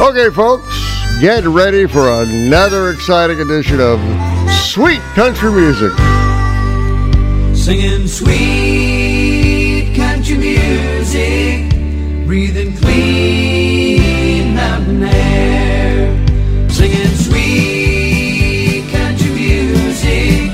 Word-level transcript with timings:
Okay, 0.00 0.30
folks, 0.30 0.64
get 1.20 1.44
ready 1.44 1.84
for 1.88 2.08
another 2.22 2.90
exciting 2.90 3.40
edition 3.40 3.80
of 3.80 3.98
Sweet 4.48 5.00
Country 5.16 5.50
Music. 5.50 5.90
Singing 7.52 8.06
sweet 8.06 9.92
country 9.96 10.36
music, 10.36 11.74
breathing 12.26 12.76
clean 12.76 14.54
mountain 14.54 15.02
air. 15.02 16.70
Singing 16.70 17.16
sweet 17.16 18.88
country 18.92 19.30
music 19.30 20.52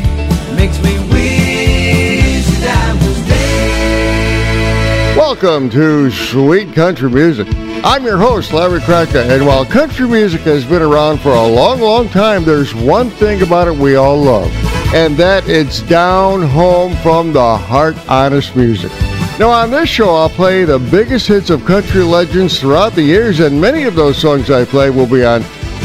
makes 0.57 0.83
me 0.83 0.99
wish 1.13 2.47
that 2.61 2.89
I 2.89 2.95
was 3.07 3.29
there. 3.29 5.19
Welcome 5.19 5.69
to 5.69 6.11
Sweet 6.11 6.73
Country 6.75 7.11
Music. 7.11 7.64
I'm 7.87 8.03
your 8.03 8.17
host, 8.17 8.55
Larry 8.55 8.81
Kratka, 8.81 9.29
and 9.29 9.47
while 9.47 9.67
country 9.67 10.09
music 10.09 10.41
has 10.41 10.65
been 10.65 10.81
around 10.81 11.21
for 11.21 11.33
a 11.33 11.47
long, 11.47 11.83
long 11.83 12.09
time, 12.09 12.43
there's 12.43 12.75
one 12.75 13.11
thing 13.11 13.43
about 13.43 13.69
it 13.69 13.77
we 13.77 13.95
all 13.95 14.17
love, 14.17 14.51
and 14.95 15.15
that 15.19 15.47
it's 15.51 15.83
down 15.83 16.49
home 16.49 16.97
from 17.03 17.35
the 17.35 17.59
heart 17.59 17.95
honest 18.09 18.57
music. 18.57 18.91
Now, 19.39 19.51
on 19.51 19.71
this 19.71 19.91
show, 19.91 20.15
I'll 20.15 20.31
play 20.31 20.65
the 20.65 20.79
biggest 20.79 21.29
hits 21.29 21.51
of 21.51 21.67
country 21.67 22.03
legends 22.03 22.59
throughout 22.59 22.95
the 22.95 23.03
years, 23.03 23.41
and 23.41 23.61
many 23.61 23.83
of 23.83 23.95
those 23.95 24.17
songs 24.17 24.51
I 24.51 24.65
play 24.65 24.89
will 24.89 25.07
be 25.07 25.23
on 25.23 25.43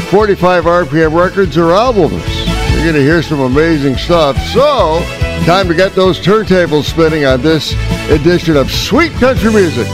45 0.08 0.64
RPM 0.64 1.14
records 1.14 1.58
or 1.58 1.72
albums. 1.72 2.26
You're 2.70 2.82
going 2.82 2.94
to 2.94 3.02
hear 3.02 3.22
some 3.22 3.40
amazing 3.40 3.96
stuff. 3.96 4.38
So, 4.54 5.00
time 5.44 5.68
to 5.68 5.74
get 5.74 5.92
those 5.92 6.18
turntables 6.18 6.84
spinning 6.84 7.26
on 7.26 7.42
this 7.42 7.74
edition 8.08 8.56
of 8.56 8.70
Sweet 8.70 9.12
Country 9.12 9.52
Music. 9.52 9.86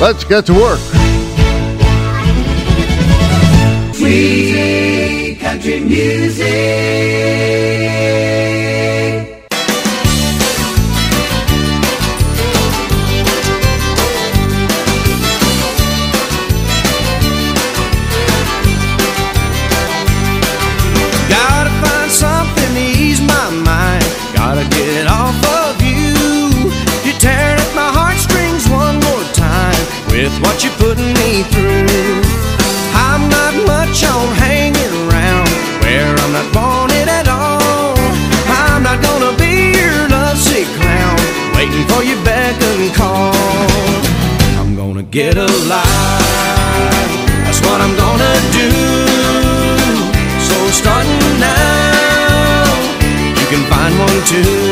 Let's 0.00 0.22
get 0.22 0.46
to 0.46 0.54
work. 0.54 1.13
Sweet 4.04 5.38
country 5.40 5.80
music. 5.80 6.44
Gotta 21.30 21.70
find 21.80 22.10
something 22.10 22.74
to 22.74 22.80
ease 22.80 23.22
my 23.22 23.48
mind. 23.64 24.04
Gotta 24.34 24.68
get 24.68 25.06
off 25.06 25.34
of 25.64 25.80
you. 25.80 26.12
You're 27.06 27.18
tearing 27.18 27.58
at 27.58 27.72
my 27.74 27.88
heartstrings 27.88 28.68
one 28.68 29.00
more 29.00 29.24
time 29.32 29.80
with 30.10 30.38
what 30.42 30.62
you're 30.62 30.74
putting 30.74 31.14
me 31.14 31.42
through. 31.44 31.83
Get 45.14 45.36
a 45.36 45.46
life. 45.68 45.86
That's 47.44 47.60
what 47.60 47.80
I'm 47.80 47.94
gonna 47.94 48.34
do. 48.50 48.68
So 50.40 50.56
starting 50.72 51.38
now, 51.38 52.64
you 53.38 53.46
can 53.46 53.62
find 53.70 53.96
one 53.96 54.20
too. 54.26 54.63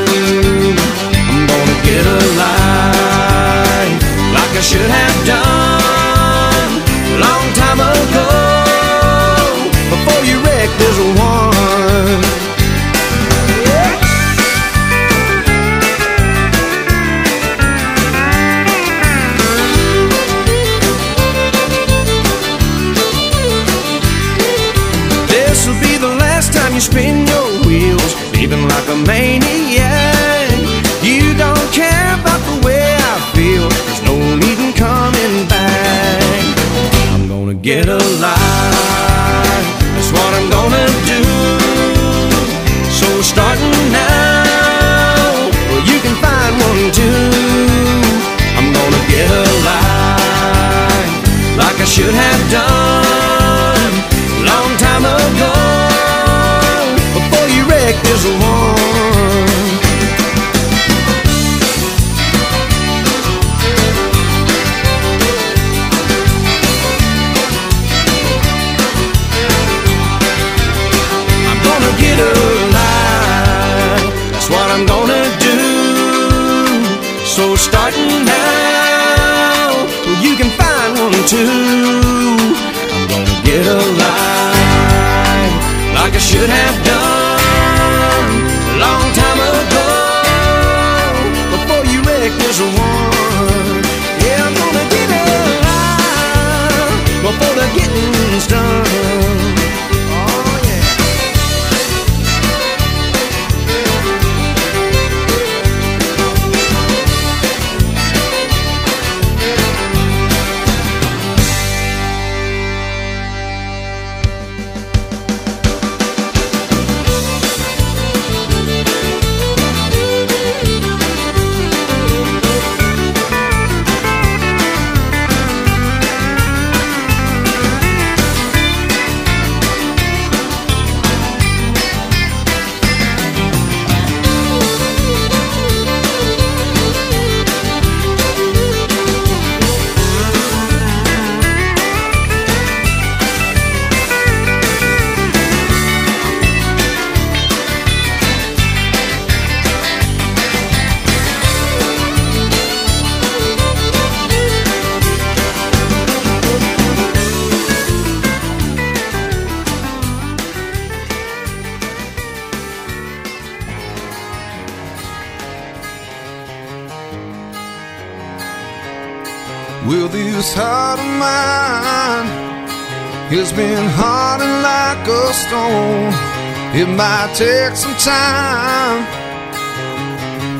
Take 177.35 177.77
some 177.77 177.97
time 177.97 179.07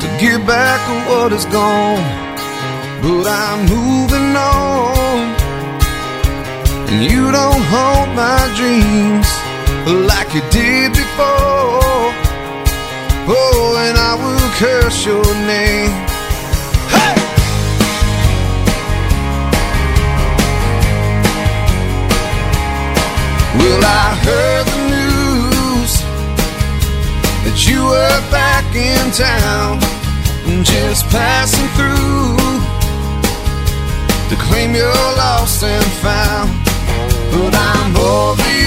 to 0.01 0.07
get 0.19 0.45
back 0.47 0.81
what 1.07 1.31
is 1.31 1.45
gone, 1.45 2.03
but 3.03 3.27
I'm 3.27 3.59
moving 3.69 4.35
on. 4.35 5.35
And 6.89 7.11
you 7.11 7.31
don't 7.31 7.61
haunt 7.71 8.15
my 8.15 8.41
dreams 8.57 9.29
like 10.09 10.33
you 10.33 10.41
did 10.49 10.93
before. 10.93 12.11
Oh, 13.29 13.75
and 13.77 13.95
I 13.95 14.15
will 14.15 14.49
curse 14.57 15.05
your 15.05 15.23
name. 15.45 15.93
Well, 23.59 23.83
I 23.85 24.15
heard 24.25 24.62
that 27.53 27.69
you 27.69 27.83
were 27.85 28.21
back 28.31 28.65
in 28.73 29.11
town, 29.13 29.77
and 30.49 30.65
just 30.65 31.05
passing 31.09 31.67
through 31.77 32.33
to 34.29 34.35
claim 34.43 34.73
you're 34.73 34.89
lost 35.17 35.63
and 35.63 35.85
found. 36.01 36.49
But 37.31 37.53
I'm 37.53 37.95
over 37.95 38.62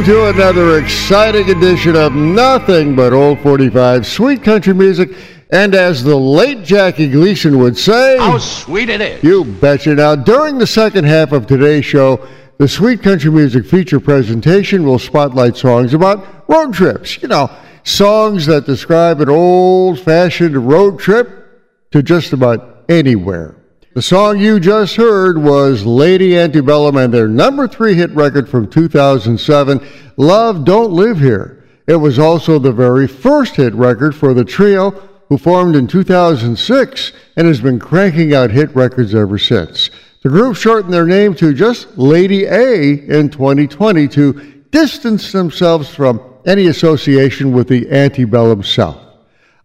Welcome 0.00 0.14
to 0.14 0.42
another 0.42 0.78
exciting 0.78 1.50
edition 1.50 1.94
of 1.94 2.14
Nothing 2.14 2.96
But 2.96 3.12
Old 3.12 3.38
45 3.40 4.06
Sweet 4.06 4.42
Country 4.42 4.72
Music. 4.72 5.10
And 5.50 5.74
as 5.74 6.02
the 6.02 6.16
late 6.16 6.64
Jackie 6.64 7.10
Gleason 7.10 7.58
would 7.58 7.76
say, 7.76 8.16
How 8.16 8.38
sweet 8.38 8.88
it 8.88 9.02
is. 9.02 9.22
you 9.22 9.44
betcha. 9.44 9.94
Now, 9.94 10.16
during 10.16 10.56
the 10.56 10.66
second 10.66 11.04
half 11.04 11.32
of 11.32 11.46
today's 11.46 11.84
show, 11.84 12.26
the 12.56 12.66
Sweet 12.66 13.02
Country 13.02 13.30
Music 13.30 13.66
feature 13.66 14.00
presentation 14.00 14.84
will 14.84 14.98
spotlight 14.98 15.58
songs 15.58 15.92
about 15.92 16.48
road 16.48 16.72
trips. 16.72 17.20
You 17.20 17.28
know, 17.28 17.54
songs 17.84 18.46
that 18.46 18.64
describe 18.64 19.20
an 19.20 19.28
old 19.28 20.00
fashioned 20.00 20.56
road 20.56 20.98
trip 20.98 21.90
to 21.90 22.02
just 22.02 22.32
about 22.32 22.86
anywhere. 22.88 23.54
The 23.92 24.02
song 24.02 24.38
you 24.38 24.60
just 24.60 24.94
heard 24.94 25.36
was 25.36 25.84
Lady 25.84 26.38
Antebellum 26.38 26.96
and 26.96 27.12
their 27.12 27.26
number 27.26 27.66
three 27.66 27.94
hit 27.94 28.12
record 28.12 28.48
from 28.48 28.70
2007, 28.70 29.84
Love 30.16 30.64
Don't 30.64 30.92
Live 30.92 31.18
Here. 31.18 31.64
It 31.88 31.96
was 31.96 32.16
also 32.16 32.60
the 32.60 32.70
very 32.70 33.08
first 33.08 33.56
hit 33.56 33.74
record 33.74 34.14
for 34.14 34.32
the 34.32 34.44
trio 34.44 34.92
who 35.28 35.36
formed 35.36 35.74
in 35.74 35.88
2006 35.88 37.12
and 37.34 37.48
has 37.48 37.60
been 37.60 37.80
cranking 37.80 38.32
out 38.32 38.52
hit 38.52 38.72
records 38.76 39.12
ever 39.12 39.38
since. 39.38 39.90
The 40.22 40.28
group 40.28 40.54
shortened 40.54 40.94
their 40.94 41.04
name 41.04 41.34
to 41.34 41.52
just 41.52 41.98
Lady 41.98 42.44
A 42.44 42.92
in 42.92 43.28
2020 43.28 44.06
to 44.06 44.32
distance 44.70 45.32
themselves 45.32 45.92
from 45.92 46.22
any 46.46 46.68
association 46.68 47.50
with 47.50 47.66
the 47.66 47.90
antebellum 47.90 48.62
South. 48.62 49.00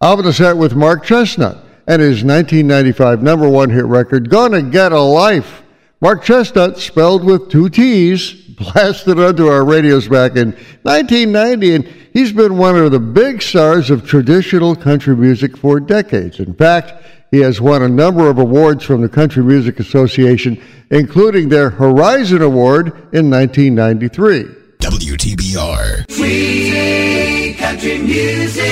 I'll 0.02 0.18
to 0.24 0.34
start 0.34 0.58
with 0.58 0.76
Mark 0.76 1.06
Chesnutt 1.06 1.65
and 1.88 2.02
his 2.02 2.24
1995 2.24 3.22
number 3.22 3.50
one 3.50 3.70
hit 3.70 3.86
record, 3.86 4.30
Gonna 4.30 4.62
Get 4.62 4.92
a 4.92 5.00
Life. 5.00 5.64
Mark 6.02 6.24
Chesnutt, 6.24 6.78
spelled 6.78 7.24
with 7.24 7.50
two 7.50 7.70
T's, 7.70 8.34
blasted 8.56 9.20
onto 9.20 9.48
our 9.48 9.66
radios 9.66 10.08
back 10.08 10.36
in 10.36 10.52
1990, 10.84 11.76
and 11.76 11.86
he's 12.14 12.32
been 12.32 12.58
one 12.58 12.76
of 12.76 12.92
the 12.92 13.00
big 13.00 13.42
stars 13.42 13.90
of 13.90 14.08
traditional 14.08 14.76
country 14.76 15.16
music 15.16 15.58
for 15.58 15.80
decades. 15.80 16.40
In 16.40 16.54
fact, 16.54 16.94
he 17.32 17.40
has 17.40 17.60
won 17.60 17.82
a 17.82 17.90
number 17.90 18.30
of 18.30 18.38
awards 18.38 18.84
from 18.84 19.02
the 19.02 19.10
Country 19.10 19.44
Music 19.44 19.80
Association, 19.80 20.62
including 20.92 21.50
their 21.50 21.70
Horizon 21.70 22.42
Award 22.42 22.88
in 23.14 23.30
1993. 23.30 24.44
WTBR. 24.80 26.10
Sweet 26.12 27.58
country 27.58 27.98
music. 27.98 28.66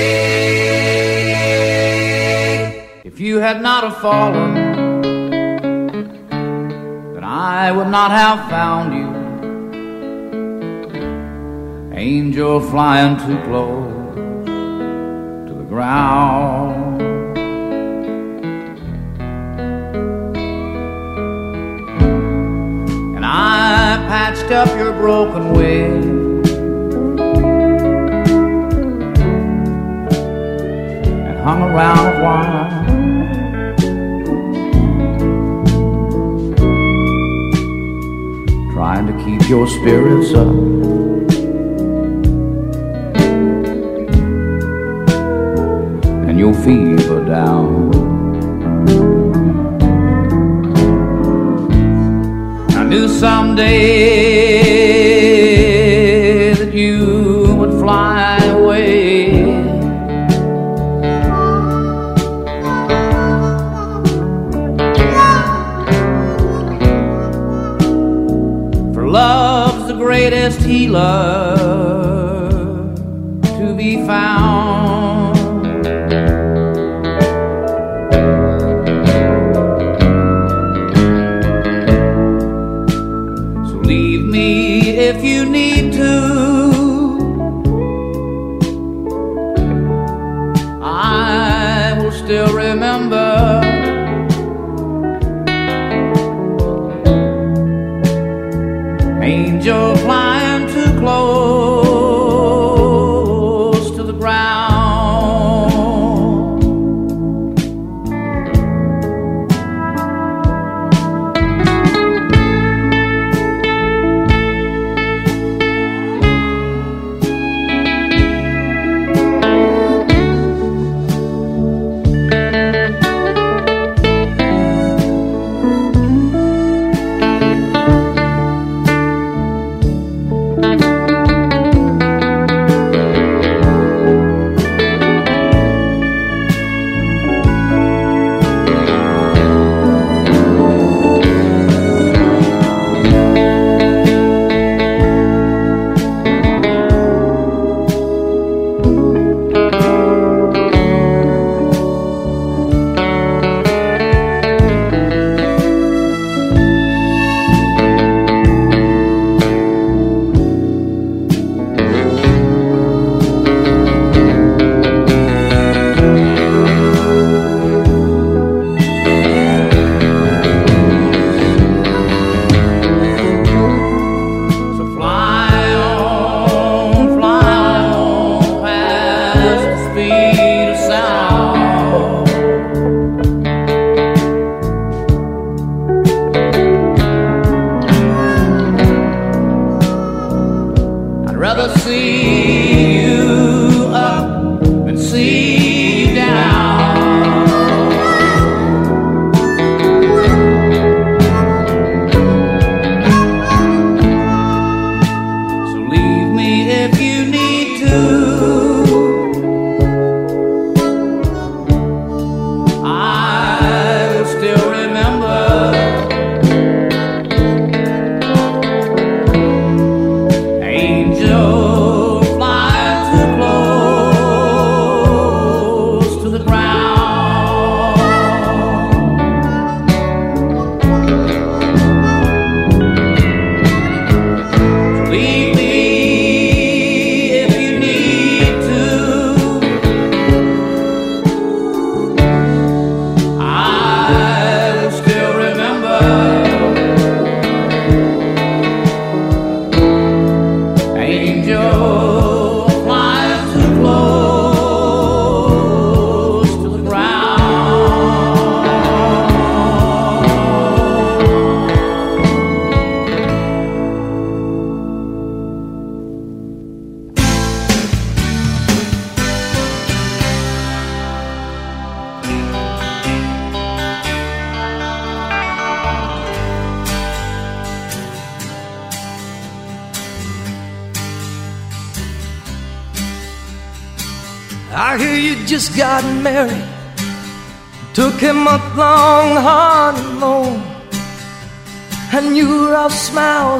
If 3.14 3.20
you 3.20 3.38
had 3.38 3.62
not 3.62 3.84
have 3.84 3.98
fallen, 4.02 4.56
then 7.14 7.24
I 7.24 7.72
would 7.72 7.90
not 7.90 8.10
have 8.10 8.50
found 8.50 8.92
you. 8.92 9.08
Angel 11.96 12.60
flying 12.60 13.18
too 13.18 13.38
close 13.44 14.16
to 14.16 15.54
the 15.54 15.64
ground. 15.66 17.02
And 23.16 23.24
I 23.24 24.04
patched 24.10 24.50
up 24.52 24.70
your 24.70 24.94
broken 24.94 25.54
wing 25.54 26.42
and 31.28 31.38
hung 31.44 31.62
around 31.62 32.08
a 32.08 32.24
while. 32.24 32.93
Trying 38.86 39.08
to 39.08 39.16
keep 39.24 39.48
your 39.48 39.66
spirits 39.66 40.34
up. 40.34 40.54
And 46.28 46.38
your 46.38 46.54
fever 46.54 47.24
down. 47.24 47.94
I 52.76 52.84
knew 52.84 53.08
someday 53.08 53.70
that 56.56 56.74
you 56.74 57.13
greatest 70.30 70.62
healer 70.62 71.58
to 73.58 73.76
be 73.76 73.98
found. 74.08 75.36
So 83.68 83.76
leave 83.80 84.24
me 84.24 84.92
if 84.92 85.22
you 85.22 85.44
need 85.46 85.92
to. 85.94 86.43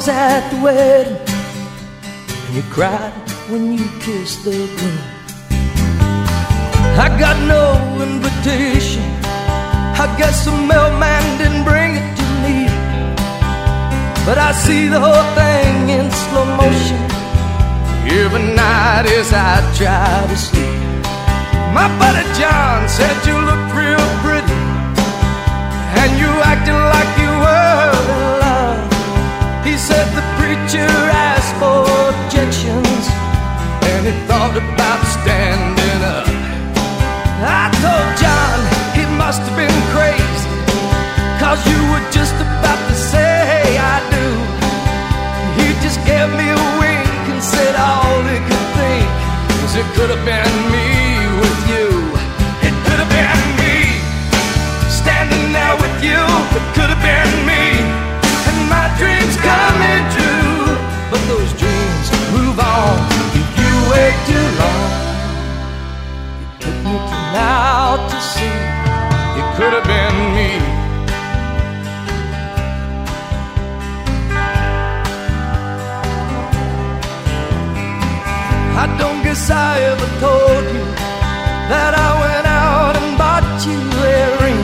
Smiles 0.04 0.10
at 0.10 0.50
the 0.52 0.62
wedding. 0.64 1.18
And 2.48 2.56
you 2.56 2.64
cried 2.72 3.14
when 3.50 3.74
you 3.78 3.86
kissed 4.00 4.44
the 4.44 4.52
groom. 4.52 5.00
I 6.98 7.08
got 7.20 7.38
no 7.48 7.64
invitation. 8.02 9.04
I 10.04 10.16
guess 10.18 10.46
the 10.46 10.52
mailman 10.52 11.38
didn't 11.38 11.64
bring 11.64 11.96
it 11.96 12.10
to 12.20 12.26
me. 12.44 12.68
But 14.26 14.38
I 14.38 14.52
see 14.54 14.88
the 14.88 15.00
whole 15.00 15.28
thing 15.36 15.90
in 15.90 16.12
slow 16.12 16.46
motion. 16.46 17.02
Every 18.06 18.44
night 18.56 19.06
as 19.08 19.32
I 19.34 19.60
try 19.78 20.28
to 20.28 20.38
sleep. 20.38 20.80
My 21.74 21.88
buddy 22.00 22.24
John 22.40 22.88
said 22.88 23.16
you 23.26 23.38
looked 23.50 23.73
thought 34.34 34.58
about 34.58 35.02
standing 35.22 36.00
up. 36.02 36.26
I 37.62 37.70
told 37.86 38.10
John 38.18 38.58
he 38.98 39.06
must 39.22 39.42
have 39.46 39.58
been 39.64 39.80
crazy, 39.94 40.50
cause 41.38 41.62
you 41.70 41.80
were 41.94 42.06
just 42.10 42.34
about 42.42 42.82
to 42.90 42.96
say 43.12 43.32
hey, 43.52 43.78
I 43.78 43.98
do. 44.18 44.28
He 45.58 45.68
just 45.86 46.00
gave 46.10 46.30
me 46.34 46.50
a 46.50 46.64
wink 46.82 47.22
and 47.30 47.42
said 47.54 47.74
all 47.78 48.18
he 48.26 48.40
could 48.50 48.68
think 48.80 49.10
was 49.62 49.74
it 49.82 49.88
could 49.94 50.10
have 50.10 50.26
been 50.26 50.63
too 64.30 64.48
long. 64.60 64.92
You 66.40 66.48
took 66.60 66.78
me 66.86 66.96
too 67.10 67.36
out 67.36 68.02
to 68.12 68.20
see 68.32 68.58
it 69.40 69.48
could 69.56 69.74
have 69.78 69.88
been 69.94 70.18
me. 70.38 70.52
I 78.84 78.86
don't 79.00 79.24
guess 79.24 79.50
I 79.50 79.80
ever 79.92 80.10
told 80.20 80.66
you 80.76 80.86
that 81.72 81.94
I 82.08 82.10
went 82.24 82.48
out 82.48 82.94
and 83.00 83.18
bought 83.18 83.48
you 83.68 83.80
a 83.80 84.24
ring. 84.44 84.64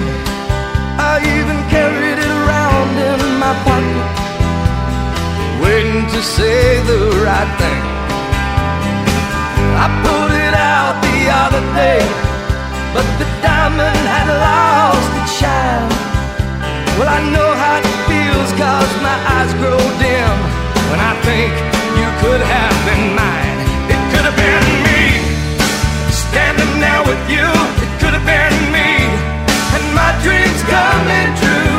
I 1.11 1.13
even 1.35 1.57
carried 1.73 2.19
it 2.25 2.31
around 2.41 2.91
in 3.11 3.21
my 3.43 3.53
pocket, 3.67 4.07
waiting 5.63 6.05
to 6.13 6.21
say 6.21 6.81
the 6.91 6.99
right 7.23 7.51
thing. 7.59 7.98
I 9.79 9.87
pulled 10.03 10.35
it 10.35 10.55
out 10.59 10.99
the 10.99 11.19
other 11.31 11.63
day, 11.71 12.03
but 12.91 13.07
the 13.15 13.23
diamond 13.39 14.03
had 14.11 14.27
lost 14.27 15.11
its 15.23 15.31
shine. 15.39 15.87
Well, 16.99 17.07
I 17.07 17.23
know 17.31 17.49
how 17.55 17.79
it 17.79 17.87
feels, 18.11 18.51
cause 18.59 18.91
my 18.99 19.17
eyes 19.39 19.51
grow 19.55 19.79
dim 20.03 20.35
when 20.91 20.99
I 20.99 21.15
think 21.23 21.55
you 21.95 22.07
could 22.19 22.43
have 22.43 22.75
been 22.91 23.15
mine. 23.15 23.59
It 23.87 24.01
could 24.11 24.25
have 24.27 24.35
been 24.35 24.67
me, 24.83 25.03
standing 26.11 26.83
there 26.83 27.03
with 27.07 27.23
you. 27.31 27.47
It 27.79 27.91
could 28.03 28.15
have 28.19 28.27
been 28.27 28.55
me, 28.75 29.07
and 29.79 29.85
my 29.95 30.11
dreams 30.19 30.59
coming 30.67 31.31
true. 31.39 31.78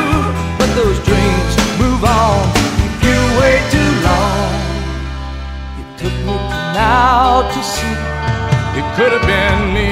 Now 6.81 7.41
to 7.53 7.61
see 7.73 7.95
it 8.79 8.85
could 8.95 9.11
have 9.15 9.25
been 9.33 9.59
me. 9.77 9.91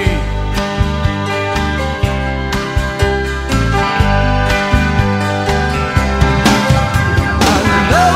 I 7.76 7.80
know 7.92 8.16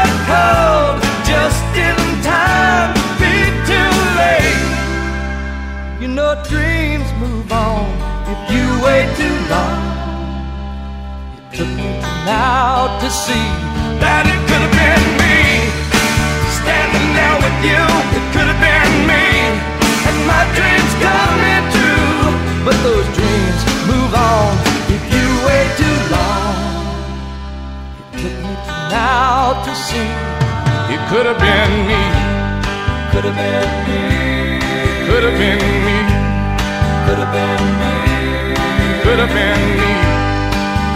I 0.00 0.04
called 0.30 0.98
just 1.30 1.64
in 1.86 1.98
time, 2.32 2.92
be 3.20 3.34
too 3.70 3.92
late. 4.20 4.70
You 6.02 6.08
know 6.16 6.30
dreams 6.50 7.08
move 7.22 7.50
on 7.68 7.86
if 8.32 8.40
you 8.52 8.64
wait 8.86 9.08
too 9.20 9.38
long. 9.54 9.80
It 11.38 11.44
took 11.56 11.70
me 11.78 11.88
to 12.02 12.10
now 12.26 13.00
to 13.00 13.08
see 13.24 13.65
you. 17.68 17.82
It 18.16 18.24
could 18.34 18.48
have 18.52 18.60
been 18.62 18.92
me, 19.10 19.26
and 20.08 20.18
my 20.30 20.42
dreams 20.56 20.92
coming 21.02 21.64
true. 21.76 22.22
But 22.66 22.76
those 22.86 23.08
dreams 23.18 23.60
move 23.90 24.12
on 24.14 24.50
if 24.96 25.02
you 25.14 25.26
wait 25.46 25.68
too 25.82 25.98
long. 26.14 26.54
It 28.12 28.18
took 28.22 28.36
me 28.44 28.52
now 28.90 29.62
to 29.66 29.72
see 29.74 30.36
it 30.94 31.00
could 31.10 31.26
have 31.26 31.38
been 31.38 31.72
me. 31.90 32.02
Could 33.10 33.24
have 33.24 33.34
been 33.34 33.70
me. 33.86 34.00
Could 35.08 35.24
have 35.24 35.38
been 35.38 35.58
me. 35.86 35.98
Could 37.06 37.18
have 37.22 37.32
been 37.36 37.64
me. 37.80 37.92
Could 39.02 39.18
have 39.18 39.32
been 39.36 39.62
me. 39.80 39.92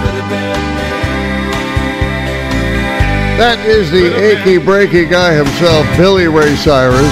Could 0.00 0.14
have 0.18 0.30
been 0.30 0.74
me. 0.76 0.79
That 3.40 3.58
is 3.60 3.90
the 3.90 4.14
achy 4.22 4.58
breaky 4.58 5.08
guy 5.08 5.32
himself, 5.32 5.86
Billy 5.96 6.28
Ray 6.28 6.54
Cyrus. 6.56 7.10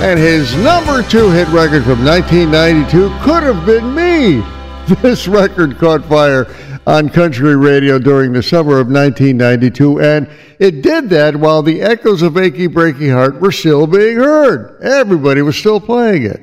And 0.00 0.18
his 0.18 0.56
number 0.56 1.02
two 1.02 1.28
hit 1.28 1.46
record 1.48 1.84
from 1.84 2.02
1992 2.02 3.10
could 3.20 3.42
have 3.42 3.66
been 3.66 3.94
me. 3.94 4.42
This 5.02 5.28
record 5.28 5.76
caught 5.76 6.06
fire 6.06 6.46
on 6.86 7.10
country 7.10 7.54
radio 7.54 7.98
during 7.98 8.32
the 8.32 8.42
summer 8.42 8.78
of 8.78 8.86
1992, 8.88 10.00
and 10.00 10.26
it 10.58 10.80
did 10.80 11.10
that 11.10 11.36
while 11.36 11.62
the 11.62 11.82
echoes 11.82 12.22
of 12.22 12.38
Achy 12.38 12.66
Breaky 12.66 13.12
Heart 13.12 13.42
were 13.42 13.52
still 13.52 13.86
being 13.86 14.16
heard. 14.16 14.80
Everybody 14.80 15.42
was 15.42 15.54
still 15.54 15.80
playing 15.80 16.22
it. 16.22 16.40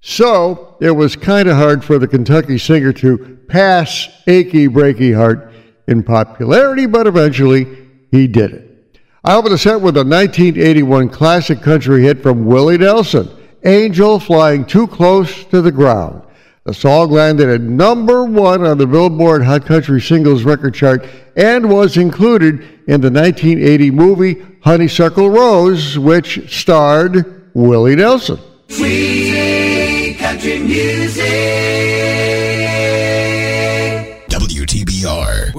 So 0.00 0.76
it 0.80 0.92
was 0.92 1.16
kind 1.16 1.48
of 1.48 1.56
hard 1.56 1.84
for 1.84 1.98
the 1.98 2.06
Kentucky 2.06 2.58
singer 2.58 2.92
to 2.92 3.40
pass 3.48 4.08
Achy 4.28 4.68
Breaky 4.68 5.16
Heart 5.16 5.51
in 5.86 6.02
popularity, 6.02 6.86
but 6.86 7.06
eventually 7.06 7.66
he 8.10 8.26
did 8.26 8.52
it. 8.52 8.98
I 9.24 9.36
opened 9.36 9.54
the 9.54 9.58
set 9.58 9.80
with 9.80 9.96
a 9.96 10.04
1981 10.04 11.08
classic 11.08 11.62
country 11.62 12.02
hit 12.02 12.22
from 12.22 12.44
Willie 12.44 12.78
Nelson, 12.78 13.28
Angel 13.64 14.18
Flying 14.18 14.64
Too 14.64 14.86
Close 14.86 15.44
to 15.44 15.62
the 15.62 15.72
Ground. 15.72 16.22
The 16.64 16.74
song 16.74 17.10
landed 17.10 17.48
at 17.48 17.60
number 17.60 18.24
one 18.24 18.64
on 18.64 18.78
the 18.78 18.86
Billboard 18.86 19.42
Hot 19.44 19.66
Country 19.66 20.00
Singles 20.00 20.44
record 20.44 20.74
chart 20.74 21.04
and 21.36 21.68
was 21.68 21.96
included 21.96 22.60
in 22.86 23.00
the 23.00 23.10
1980 23.10 23.90
movie 23.90 24.42
Honeysuckle 24.60 25.30
Rose, 25.30 25.98
which 25.98 26.56
starred 26.56 27.50
Willie 27.54 27.96
Nelson. 27.96 28.38
Sweet 28.68 30.16
country 30.18 30.58
music. 30.60 31.81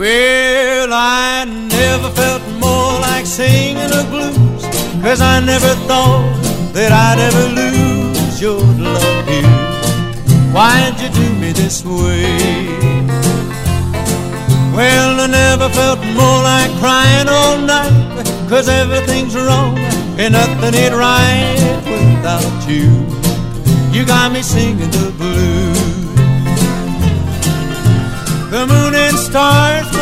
Well, 0.03 0.89
I 0.91 1.45
never 1.45 2.09
felt 2.09 2.43
more 2.59 2.99
like 2.99 3.25
singing 3.25 3.87
the 3.87 4.05
blues, 4.11 4.63
cause 5.01 5.21
I 5.21 5.39
never 5.39 5.75
thought 5.87 6.43
that 6.73 6.91
I'd 6.91 7.19
ever 7.19 7.45
lose 7.55 8.41
your 8.41 8.59
love 8.59 9.27
here. 9.31 9.47
Why'd 10.51 10.99
you 10.99 11.07
do 11.07 11.27
me 11.39 11.53
this 11.53 11.85
way? 11.85 12.35
Well, 14.75 15.21
I 15.21 15.27
never 15.27 15.69
felt 15.69 15.99
more 16.19 16.39
like 16.51 16.71
crying 16.83 17.29
all 17.29 17.57
night, 17.59 18.25
cause 18.49 18.67
everything's 18.67 19.37
wrong 19.37 19.77
and 20.19 20.33
nothing 20.33 20.75
ain't 20.83 20.95
right 20.95 21.79
without 21.87 22.67
you. 22.67 22.91
You 23.97 24.05
got 24.05 24.33
me 24.33 24.41
singing 24.41 24.91
the 24.91 25.13
blues. 25.17 25.93
The 28.53 28.67
moon 28.67 28.93
and 28.93 29.17
stars 29.17 29.92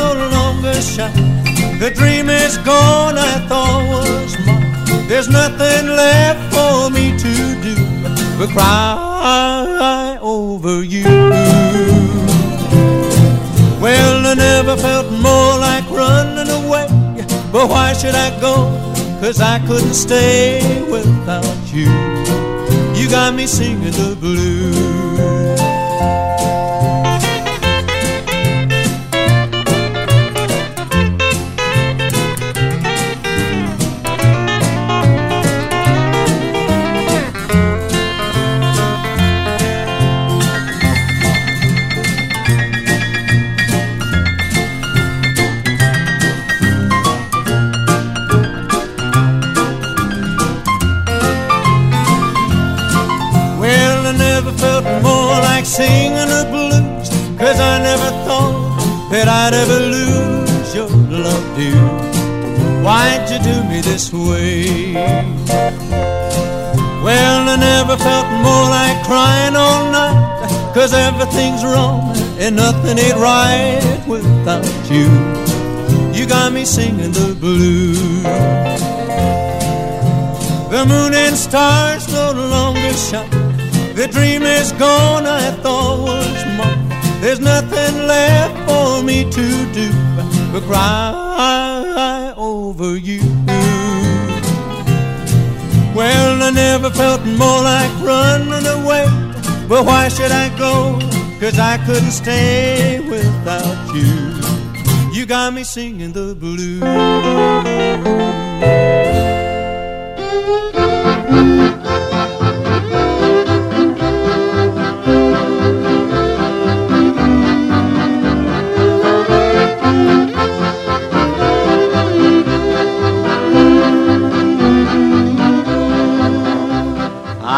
The 0.71 1.91
dream 1.93 2.29
is 2.29 2.57
gone, 2.59 3.17
I 3.17 3.45
thought 3.47 3.83
was 3.89 4.37
mine. 4.45 5.07
There's 5.07 5.27
nothing 5.27 5.87
left 5.87 6.53
for 6.53 6.89
me 6.89 7.11
to 7.17 7.61
do 7.61 7.75
but 8.37 8.49
cry 8.49 10.17
over 10.21 10.83
you. 10.83 11.03
Well, 13.81 14.25
I 14.25 14.33
never 14.35 14.77
felt 14.77 15.11
more 15.11 15.57
like 15.57 15.89
running 15.89 16.49
away. 16.49 16.87
But 17.51 17.67
why 17.69 17.93
should 17.93 18.15
I 18.15 18.29
go? 18.39 18.55
Cause 19.19 19.41
I 19.41 19.59
couldn't 19.67 19.93
stay 19.93 20.61
without 20.89 21.73
you. 21.73 21.89
You 22.95 23.09
got 23.09 23.33
me 23.33 23.45
singing 23.45 23.91
the 23.91 24.15
blues. 24.19 25.00
Thought 59.25 59.51
that 59.51 59.53
I'd 59.53 59.53
ever 59.53 59.79
lose 59.79 60.75
your 60.75 60.89
love, 61.09 61.57
dear. 61.57 62.83
Why'd 62.83 63.29
you 63.29 63.39
do 63.39 63.63
me 63.69 63.81
this 63.81 64.11
way? 64.11 64.93
Well, 67.03 67.49
I 67.49 67.55
never 67.55 67.97
felt 67.97 68.27
more 68.45 68.65
like 68.69 69.03
crying 69.05 69.55
all 69.55 69.91
night. 69.91 70.73
Cause 70.73 70.93
everything's 70.93 71.63
wrong 71.63 72.15
and 72.39 72.55
nothing 72.55 72.97
ain't 72.97 73.17
right 73.17 74.03
without 74.07 74.65
you. 74.89 75.09
You 76.17 76.25
got 76.27 76.53
me 76.53 76.65
singing 76.65 77.11
the 77.11 77.35
blues. 77.39 78.23
The 80.71 80.85
moon 80.87 81.13
and 81.13 81.35
stars 81.35 82.07
no 82.07 82.31
longer 82.31 82.93
shine. 82.93 83.29
The 83.93 84.07
dream 84.07 84.43
is 84.43 84.71
gone, 84.73 85.10
to 89.41 89.73
do 89.73 89.89
but 90.53 90.63
cry 90.63 92.33
over 92.37 92.95
you. 92.95 93.21
Well, 95.95 96.43
I 96.43 96.51
never 96.53 96.89
felt 96.91 97.21
more 97.25 97.61
like 97.73 97.91
running 98.01 98.65
away. 98.77 99.05
But 99.67 99.85
why 99.85 100.09
should 100.09 100.31
I 100.31 100.47
go? 100.57 100.99
Cause 101.39 101.57
I 101.57 101.77
couldn't 101.85 102.15
stay 102.23 102.99
without 103.09 103.79
you. 103.95 104.11
You 105.11 105.25
got 105.25 105.53
me 105.53 105.63
singing 105.63 106.11
the 106.11 106.35
blues. 106.35 106.81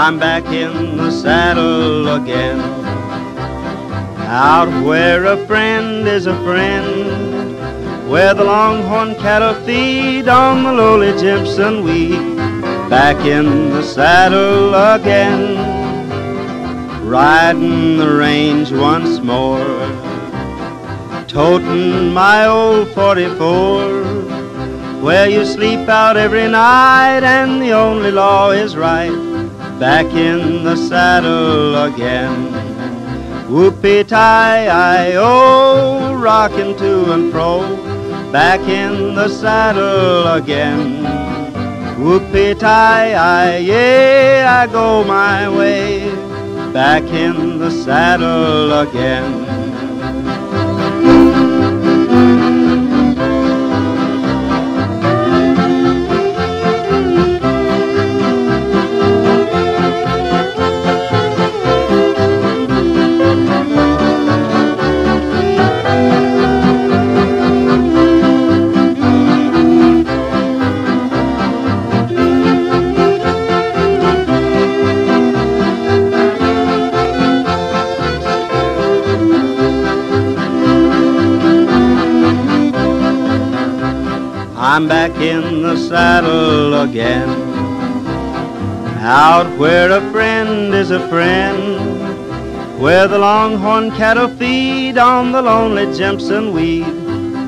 I'm 0.06 0.20
back 0.20 0.44
in 0.48 0.98
the 0.98 1.10
saddle 1.10 2.16
again. 2.16 2.60
Out 4.28 4.68
where 4.84 5.24
a 5.24 5.38
friend 5.48 6.06
is 6.06 6.26
a 6.26 6.36
friend, 6.44 7.58
where 8.10 8.34
the 8.34 8.44
longhorn 8.44 9.16
cattle 9.16 9.54
feed 9.66 10.28
on 10.28 10.64
the 10.66 10.74
lowly 10.74 11.18
Jimson 11.18 11.86
weed. 11.86 12.36
Back 12.90 13.26
in 13.26 13.70
the 13.70 13.82
saddle 13.82 14.76
again, 14.76 15.56
riding 17.08 17.96
the 17.96 18.14
range 18.14 18.74
once 18.74 19.22
more, 19.22 19.88
toting 21.28 22.14
my 22.14 22.46
old 22.46 22.90
44 22.90 24.04
where 25.02 25.30
you 25.30 25.46
sleep 25.46 25.88
out 25.88 26.18
every 26.18 26.50
night 26.50 27.24
and 27.24 27.62
the 27.62 27.72
only 27.72 28.12
law 28.12 28.52
is 28.52 28.76
right. 28.76 29.33
Back 29.84 30.14
in 30.14 30.64
the 30.64 30.78
saddle 30.78 31.76
again. 31.84 32.54
Whoopie 33.50 34.08
tie 34.08 34.68
I 34.68 35.12
oh, 35.16 36.16
rocking 36.16 36.78
to 36.78 37.12
and 37.12 37.30
fro. 37.34 37.60
Back 38.32 38.62
in 38.62 39.14
the 39.14 39.28
saddle 39.28 40.26
again. 40.42 41.04
Whoopie 42.00 42.58
tie 42.58 43.12
I 43.12 43.58
yeah, 43.58 44.62
I 44.62 44.72
go 44.72 45.04
my 45.04 45.50
way. 45.50 46.10
Back 46.72 47.04
in 47.04 47.60
the 47.60 47.70
saddle 47.70 48.72
again. 48.88 49.43
Saddle 86.14 86.82
again. 86.82 87.30
Out 89.00 89.48
where 89.58 89.90
a 89.90 90.02
friend 90.12 90.72
is 90.72 90.92
a 90.92 91.08
friend, 91.08 92.80
where 92.80 93.08
the 93.08 93.18
longhorn 93.18 93.90
cattle 93.92 94.28
feed 94.28 95.00
on 95.00 95.32
the 95.32 95.42
lonely 95.42 95.88
Jimson 95.98 96.54
weed. 96.54 96.94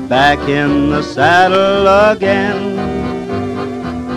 Back 0.08 0.40
in 0.48 0.90
the 0.90 1.02
saddle 1.02 1.86
again, 2.10 2.58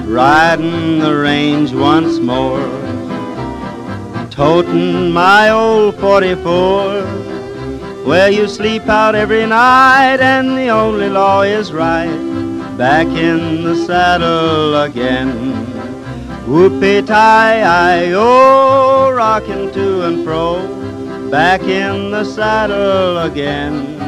riding 0.09 0.97
the 0.97 1.15
range 1.15 1.71
once 1.71 2.17
more, 2.17 2.67
toting 4.31 5.11
my 5.11 5.51
old 5.51 5.93
44 5.99 7.03
where 8.03 8.31
you 8.31 8.47
sleep 8.47 8.87
out 8.87 9.13
every 9.13 9.45
night 9.45 10.19
and 10.19 10.57
the 10.57 10.69
only 10.69 11.09
law 11.09 11.43
is 11.43 11.71
right 11.71 12.38
back 12.79 13.07
in 13.07 13.63
the 13.65 13.75
saddle 13.75 14.83
again. 14.83 15.27
Whoopie 16.47 17.05
tie 17.05 17.59
I 17.59 18.13
oh, 18.13 19.11
rocking 19.11 19.69
to 19.73 20.05
and 20.05 20.23
fro, 20.23 20.65
back 21.29 21.63
in 21.63 22.11
the 22.11 22.23
saddle 22.23 23.17
again. 23.17 23.99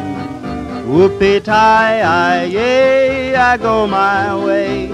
Whoopie 0.87 1.43
tie 1.43 1.99
I 1.99 2.45
yay, 2.45 3.35
I 3.35 3.57
go 3.57 3.85
my 3.87 4.37
way, 4.41 4.87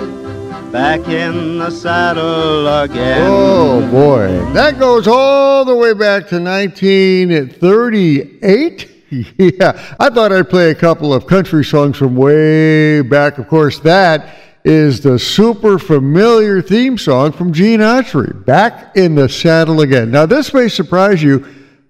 back 0.71 1.07
in 1.07 1.59
the 1.59 1.69
saddle 1.69 2.65
again. 2.81 3.27
Oh 3.29 3.87
boy, 3.91 4.29
that 4.53 4.79
goes 4.79 5.07
all 5.07 5.65
the 5.65 5.75
way 5.75 5.93
back 5.93 6.27
to 6.29 6.41
1938. 6.41 8.96
Yeah, 9.38 9.96
I 10.00 10.10
thought 10.10 10.32
I'd 10.32 10.50
play 10.50 10.72
a 10.72 10.76
couple 10.76 11.13
of 11.13 11.28
country 11.28 11.63
songs 11.63 11.98
from 11.98 12.15
way 12.15 13.02
back. 13.02 13.38
Of 13.38 13.48
course, 13.48 13.80
that 13.80 14.36
is 14.65 15.00
the 15.00 15.17
super 15.17 15.80
familiar 15.80 16.62
theme 16.62 16.98
song 16.98 17.32
from 17.32 17.54
Gene 17.54 17.80
Autry, 17.80 18.46
Back 18.46 18.98
in 18.98 19.15
the 19.15 19.30
Saddle 19.30 19.82
Again. 19.82 20.12
Now, 20.12 20.26
this 20.26 20.54
may 20.54 20.67
surprise 20.67 21.24
you, 21.24 21.48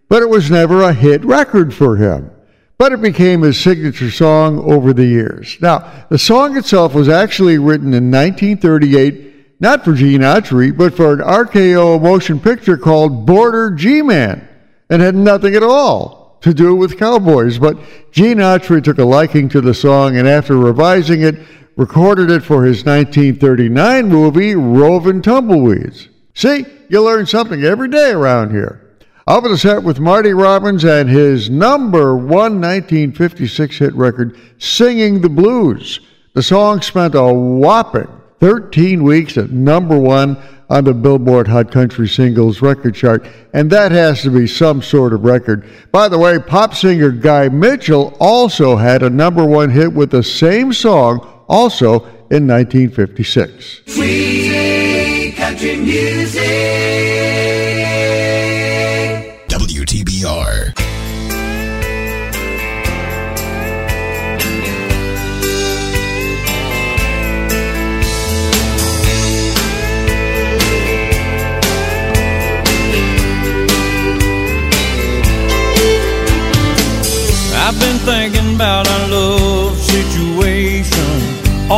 but 0.10 0.22
it 0.22 0.30
was 0.30 0.52
never 0.52 0.84
a 0.84 0.94
hit 0.94 1.26
record 1.26 1.74
for 1.74 1.98
him. 1.98 2.30
But 2.78 2.92
it 2.92 3.02
became 3.02 3.42
his 3.42 3.60
signature 3.60 4.12
song 4.12 4.60
over 4.60 4.94
the 4.94 5.06
years. 5.06 5.58
Now, 5.60 6.06
the 6.10 6.20
song 6.20 6.56
itself 6.56 6.94
was 6.94 7.10
actually 7.10 7.58
written 7.58 7.96
in 7.96 8.12
1938, 8.12 9.60
not 9.60 9.84
for 9.84 9.94
Gene 9.94 10.22
Autry, 10.22 10.76
but 10.78 10.94
for 10.94 11.14
an 11.14 11.20
RKO 11.20 12.00
motion 12.00 12.40
picture 12.40 12.78
called 12.78 13.26
Border 13.26 13.72
G-Man, 13.72 14.48
and 14.92 15.02
had 15.02 15.16
nothing 15.16 15.56
at 15.56 15.64
all 15.64 16.17
to 16.42 16.54
do 16.54 16.76
with 16.76 17.00
cowboys. 17.00 17.60
But 17.60 17.78
Gene 18.12 18.38
Autry 18.38 18.84
took 18.84 18.98
a 18.98 19.06
liking 19.06 19.50
to 19.50 19.62
the 19.62 19.74
song 19.74 20.18
and 20.18 20.28
after 20.28 20.58
revising 20.58 21.22
it, 21.22 21.36
recorded 21.76 22.32
it 22.32 22.44
for 22.44 22.64
his 22.64 22.86
1939 22.86 24.08
movie, 24.08 24.56
Rovin' 24.56 25.22
Tumbleweeds. 25.22 26.10
See, 26.34 26.66
you 26.90 27.02
learn 27.02 27.26
something 27.26 27.64
every 27.64 27.90
day 27.90 28.12
around 28.12 28.52
here. 28.52 28.84
I'll 29.26 29.42
be 29.42 29.58
set 29.58 29.84
with 29.84 30.00
Marty 30.00 30.34
Robbins 30.34 30.86
and 30.86 31.10
his 31.10 31.50
number 31.50 32.16
one 32.16 32.62
1956 32.62 33.78
hit 33.78 33.94
record, 33.94 34.40
Singing 34.58 35.20
the 35.20 35.30
Blues. 35.30 36.00
The 36.34 36.44
song 36.44 36.82
spent 36.82 37.14
a 37.14 37.34
whopping 37.34 38.08
13 38.40 39.04
weeks 39.04 39.38
at 39.38 39.52
number 39.52 39.98
one 39.98 40.38
on 40.70 40.84
the 40.84 40.94
Billboard 40.94 41.48
Hot 41.48 41.72
Country 41.72 42.08
Singles 42.08 42.62
record 42.62 42.96
chart, 42.96 43.26
and 43.54 43.70
that 43.72 43.92
has 43.92 44.22
to 44.24 44.30
be 44.30 44.48
some 44.48 44.82
sort 44.82 45.14
of 45.14 45.24
record. 45.24 45.66
By 45.92 46.10
the 46.10 46.18
way, 46.18 46.40
pop 46.40 46.76
singer 46.76 47.12
Guy 47.12 47.50
Mitchell 47.50 48.16
also 48.20 48.76
had 48.76 49.04
a 49.04 49.10
number 49.10 49.46
one 49.46 49.70
hit 49.70 49.94
with 49.94 50.12
the 50.12 50.24
same 50.24 50.74
song, 50.74 51.20
also 51.48 52.04
in 52.30 52.46
1956. 52.48 53.82
Free 53.88 55.34
country 55.38 55.78
music. 55.78 57.07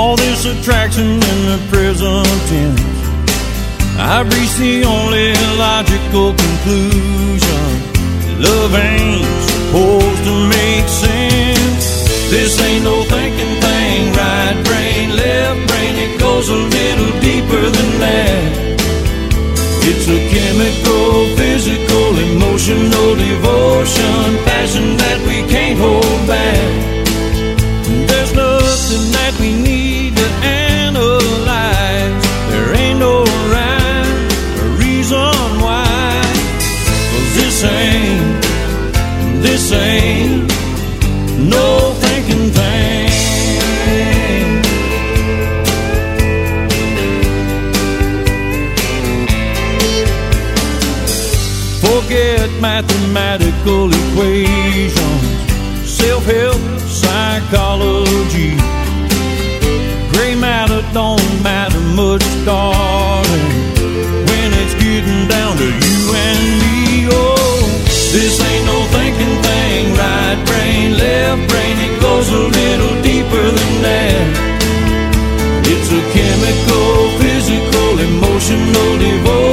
All 0.09 0.15
this 0.15 0.43
attraction 0.45 1.05
in 1.05 1.39
the 1.51 1.59
present 1.69 2.25
tense. 2.49 2.81
I've 3.95 4.25
reached 4.25 4.57
the 4.57 4.83
only 4.83 5.33
logical 5.65 6.33
conclusion 6.33 7.65
love 8.41 8.73
ain't 8.73 9.29
supposed 9.51 10.21
to 10.29 10.35
make 10.57 10.87
sense. 11.05 11.85
This 12.33 12.59
ain't 12.59 12.83
no 12.85 13.03
thinking 13.03 13.53
thing, 13.61 14.01
right 14.17 14.57
brain, 14.65 15.15
left 15.15 15.61
brain, 15.69 15.93
it 16.05 16.19
goes 16.19 16.49
a 16.49 16.59
little 16.77 17.11
deeper 17.21 17.63
than 17.77 17.89
that. 18.05 18.49
It's 19.89 20.07
a 20.17 20.19
chemical, 20.33 21.37
physical, 21.37 22.07
emotional 22.33 23.09
devotion, 23.27 24.21
passion 24.49 24.97
that 24.97 25.19
we 25.27 25.37
can't 25.53 25.77
hold 25.77 26.21
back. 26.25 26.98
Get 52.09 52.49
mathematical 52.59 53.85
equations, 53.85 54.97
self 55.85 56.25
help 56.25 56.57
psychology. 56.81 58.57
Gray 60.11 60.33
matter 60.33 60.81
don't 60.91 61.21
matter 61.43 61.79
much, 61.93 62.25
darling, 62.45 63.45
when 64.25 64.49
it's 64.57 64.73
getting 64.81 65.27
down 65.27 65.55
to 65.57 65.65
you 65.69 65.99
and 66.25 66.41
me. 66.61 67.07
Oh, 67.13 67.61
this 67.85 68.41
ain't 68.41 68.65
no 68.65 68.79
thinking 68.89 69.35
thing, 69.45 69.93
right 69.93 70.39
brain, 70.49 70.97
left 70.97 71.47
brain, 71.47 71.77
it 71.77 72.01
goes 72.01 72.27
a 72.31 72.43
little 72.59 73.03
deeper 73.03 73.45
than 73.53 73.73
that. 73.85 74.25
It's 75.61 75.91
a 75.93 76.01
chemical, 76.17 77.19
physical, 77.21 77.99
emotional 77.99 78.97
divorce. 78.97 79.48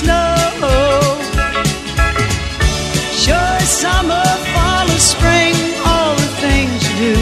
Snow. 0.00 0.36
Sure, 3.22 3.60
summer, 3.60 4.28
fall, 4.52 4.86
or 4.96 5.02
spring, 5.12 5.56
all 5.84 6.14
the 6.16 6.30
things 6.44 6.80
you 6.90 6.96
do 7.04 7.14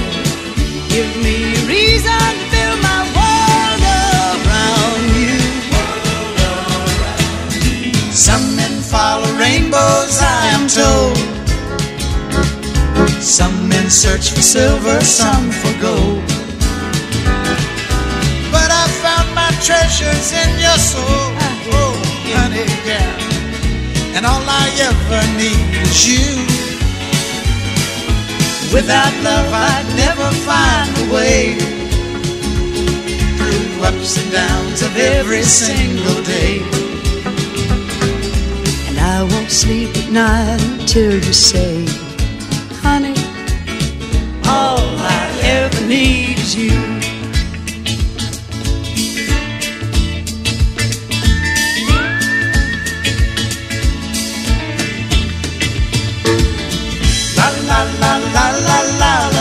give 0.94 1.10
me 1.24 1.36
a 1.58 1.62
reason 1.74 2.30
to 2.40 2.46
build 2.54 2.78
my 2.90 3.02
world 3.16 3.82
around 4.30 5.02
you. 5.22 5.38
Some 8.26 8.44
men 8.58 8.74
follow 8.92 9.30
rainbows, 9.44 10.14
I 10.38 10.40
am 10.56 10.64
told. 10.80 11.18
Some 13.20 13.68
men 13.68 13.90
search 13.90 14.30
for 14.34 14.42
silver, 14.42 15.00
some 15.00 15.50
for 15.60 15.74
gold. 15.80 16.22
But 18.54 18.70
I 18.82 18.84
found 19.04 19.28
my 19.34 19.50
treasures 19.66 20.28
in 20.42 20.50
your 20.64 20.78
soul, 20.90 21.24
ah, 21.46 21.72
oh, 21.78 21.89
honey, 22.36 22.66
yeah. 22.86 24.16
And 24.16 24.26
all 24.26 24.44
I 24.46 24.66
ever 24.88 25.22
need 25.40 25.70
is 25.84 25.98
you. 26.08 26.28
Without 28.72 29.14
love, 29.22 29.50
I'd 29.52 29.88
never 29.96 30.28
find 30.46 30.90
a 31.04 31.06
way 31.14 31.54
through 33.36 33.82
ups 33.82 34.16
and 34.20 34.30
downs 34.30 34.82
of 34.82 34.96
every 34.96 35.42
single 35.42 36.22
day. 36.22 36.62
And 38.88 38.98
I 38.98 39.22
won't 39.30 39.50
sleep 39.50 39.90
at 39.96 40.10
night 40.10 40.62
until 40.80 41.14
you 41.14 41.32
say, 41.32 41.84
honey, 42.84 43.16
all 44.46 44.78
I 44.78 45.40
ever 45.42 45.86
need 45.86 46.19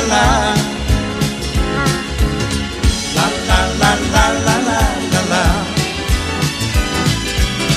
la 0.09 0.25
la 3.15 3.25
la. 3.25 3.59
La 3.81 3.91
la 4.13 4.31
la 4.45 4.57
la 4.67 4.79
la 5.13 5.21
la. 5.31 5.43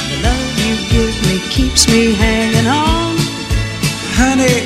The 0.08 0.16
love 0.24 0.58
you 0.64 0.74
give 0.92 1.16
me 1.26 1.36
keeps 1.54 1.82
me 1.88 2.14
hanging 2.14 2.66
on. 2.66 3.16
Honey, 4.18 4.56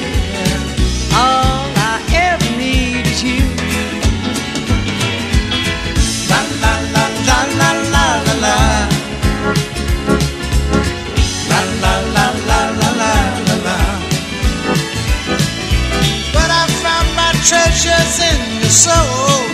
in 17.85 18.61
your 18.61 18.71
soul. 18.71 19.45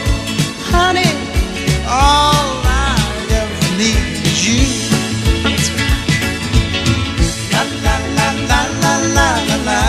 Honey, 0.70 1.10
All 1.88 2.62
I 2.62 2.94
ever 3.34 3.76
need 3.76 3.98
is 4.22 4.46
you. 4.46 4.62
La 7.50 7.62
la 7.82 7.96
la. 8.14 8.28
La 8.46 8.60
la 8.84 8.94
la 9.16 9.26
la 9.48 9.56
la. 9.66 9.82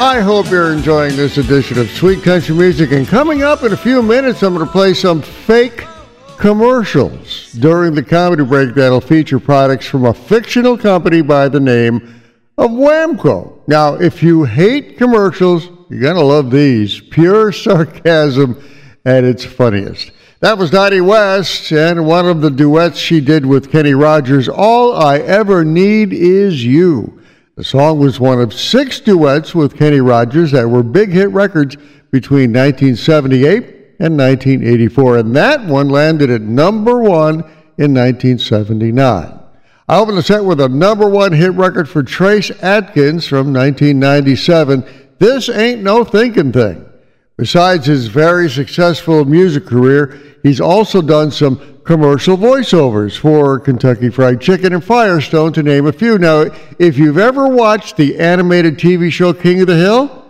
I 0.00 0.20
hope 0.20 0.48
you're 0.48 0.72
enjoying 0.72 1.16
this 1.16 1.38
edition 1.38 1.78
of 1.80 1.90
Sweet 1.90 2.22
Country 2.22 2.54
Music. 2.54 2.92
And 2.92 3.04
coming 3.06 3.42
up 3.42 3.64
in 3.64 3.72
a 3.72 3.76
few 3.76 4.00
minutes, 4.00 4.44
I'm 4.44 4.54
going 4.54 4.64
to 4.64 4.70
play 4.70 4.94
some 4.94 5.22
fake 5.22 5.84
commercials 6.38 7.52
during 7.54 7.94
the 7.94 8.04
comedy 8.04 8.44
break 8.44 8.76
that'll 8.76 9.00
feature 9.00 9.40
products 9.40 9.86
from 9.86 10.04
a 10.04 10.14
fictional 10.14 10.78
company 10.78 11.20
by 11.20 11.48
the 11.48 11.58
name 11.58 12.14
of 12.58 12.72
Whamco. 12.72 13.60
Now, 13.68 13.94
if 13.94 14.22
you 14.22 14.44
hate 14.44 14.98
commercials, 14.98 15.68
you're 15.88 16.00
going 16.00 16.16
to 16.16 16.24
love 16.24 16.50
these. 16.50 17.00
Pure 17.00 17.52
sarcasm 17.52 18.62
at 19.04 19.24
its 19.24 19.44
funniest. 19.44 20.10
That 20.40 20.58
was 20.58 20.70
Dottie 20.70 21.00
West 21.00 21.72
and 21.72 22.06
one 22.06 22.26
of 22.26 22.40
the 22.40 22.50
duets 22.50 22.98
she 22.98 23.20
did 23.20 23.46
with 23.46 23.72
Kenny 23.72 23.94
Rogers, 23.94 24.48
All 24.48 24.94
I 24.94 25.18
Ever 25.18 25.64
Need 25.64 26.12
Is 26.12 26.64
You. 26.64 27.20
The 27.56 27.64
song 27.64 27.98
was 27.98 28.20
one 28.20 28.40
of 28.40 28.54
six 28.54 29.00
duets 29.00 29.54
with 29.54 29.76
Kenny 29.76 30.00
Rogers 30.00 30.52
that 30.52 30.68
were 30.68 30.84
big 30.84 31.10
hit 31.10 31.30
records 31.30 31.76
between 32.12 32.52
1978 32.52 33.64
and 33.98 34.16
1984, 34.16 35.18
and 35.18 35.34
that 35.34 35.64
one 35.64 35.88
landed 35.88 36.30
at 36.30 36.42
number 36.42 37.00
one 37.00 37.40
in 37.78 37.94
1979. 37.94 39.38
I 39.90 39.98
open 39.98 40.16
the 40.16 40.22
set 40.22 40.44
with 40.44 40.60
a 40.60 40.68
number 40.68 41.08
one 41.08 41.32
hit 41.32 41.52
record 41.52 41.88
for 41.88 42.02
Trace 42.02 42.50
Atkins 42.62 43.26
from 43.26 43.54
1997. 43.54 44.84
This 45.18 45.48
ain't 45.48 45.82
no 45.82 46.04
thinking 46.04 46.52
thing. 46.52 46.84
Besides 47.38 47.86
his 47.86 48.08
very 48.08 48.50
successful 48.50 49.24
music 49.24 49.64
career, 49.64 50.20
he's 50.42 50.60
also 50.60 51.00
done 51.00 51.30
some 51.30 51.80
commercial 51.84 52.36
voiceovers 52.36 53.16
for 53.16 53.58
Kentucky 53.60 54.10
Fried 54.10 54.42
Chicken 54.42 54.74
and 54.74 54.84
Firestone, 54.84 55.54
to 55.54 55.62
name 55.62 55.86
a 55.86 55.92
few. 55.92 56.18
Now, 56.18 56.44
if 56.78 56.98
you've 56.98 57.16
ever 57.16 57.48
watched 57.48 57.96
the 57.96 58.18
animated 58.18 58.76
TV 58.76 59.10
show 59.10 59.32
King 59.32 59.62
of 59.62 59.68
the 59.68 59.76
Hill, 59.76 60.26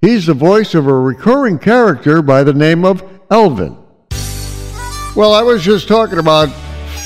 he's 0.00 0.24
the 0.24 0.32
voice 0.32 0.74
of 0.74 0.86
a 0.86 0.94
recurring 0.94 1.58
character 1.58 2.22
by 2.22 2.44
the 2.44 2.54
name 2.54 2.82
of 2.86 3.02
Elvin. 3.30 3.76
Well, 5.14 5.34
I 5.34 5.42
was 5.42 5.62
just 5.62 5.86
talking 5.86 6.18
about 6.18 6.48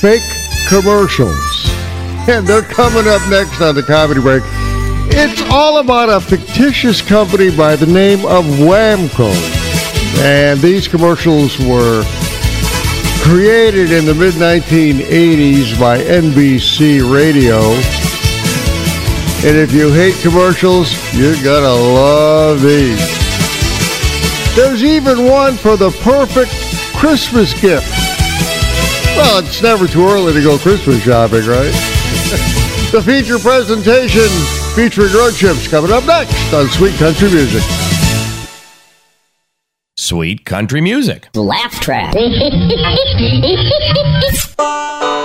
fake 0.00 0.22
commercials, 0.68 1.55
and 2.28 2.46
they're 2.46 2.62
coming 2.62 3.06
up 3.06 3.22
next 3.28 3.60
on 3.60 3.74
the 3.74 3.82
comedy 3.82 4.20
break. 4.20 4.42
It's 5.18 5.40
all 5.50 5.78
about 5.78 6.08
a 6.08 6.20
fictitious 6.20 7.00
company 7.00 7.54
by 7.56 7.76
the 7.76 7.86
name 7.86 8.26
of 8.26 8.44
Whamco. 8.44 9.32
And 10.18 10.60
these 10.60 10.88
commercials 10.88 11.58
were 11.58 12.02
created 13.22 13.92
in 13.92 14.04
the 14.04 14.14
mid 14.14 14.34
1980s 14.34 15.78
by 15.78 15.98
NBC 15.98 17.00
Radio. 17.12 17.58
And 19.46 19.56
if 19.56 19.72
you 19.72 19.92
hate 19.92 20.16
commercials, 20.22 20.92
you're 21.14 21.40
going 21.42 21.62
to 21.62 21.74
love 21.74 22.62
these. 22.62 23.16
There's 24.56 24.82
even 24.82 25.24
one 25.24 25.54
for 25.54 25.76
the 25.76 25.90
perfect 26.02 26.50
Christmas 26.96 27.52
gift. 27.60 27.88
Well, 29.16 29.38
it's 29.38 29.62
never 29.62 29.86
too 29.86 30.04
early 30.06 30.32
to 30.32 30.42
go 30.42 30.58
Christmas 30.58 31.02
shopping, 31.02 31.46
right? 31.46 31.95
The 32.90 33.02
feature 33.02 33.38
presentation 33.38 34.28
featuring 34.74 35.12
road 35.12 35.34
trips 35.34 35.68
coming 35.68 35.92
up 35.92 36.04
next 36.04 36.52
on 36.52 36.68
Sweet 36.68 36.94
Country 36.94 37.30
Music. 37.30 37.62
Sweet 39.98 40.44
country 40.44 40.80
music. 40.80 41.28
Laugh 41.34 41.80
track. 41.80 42.14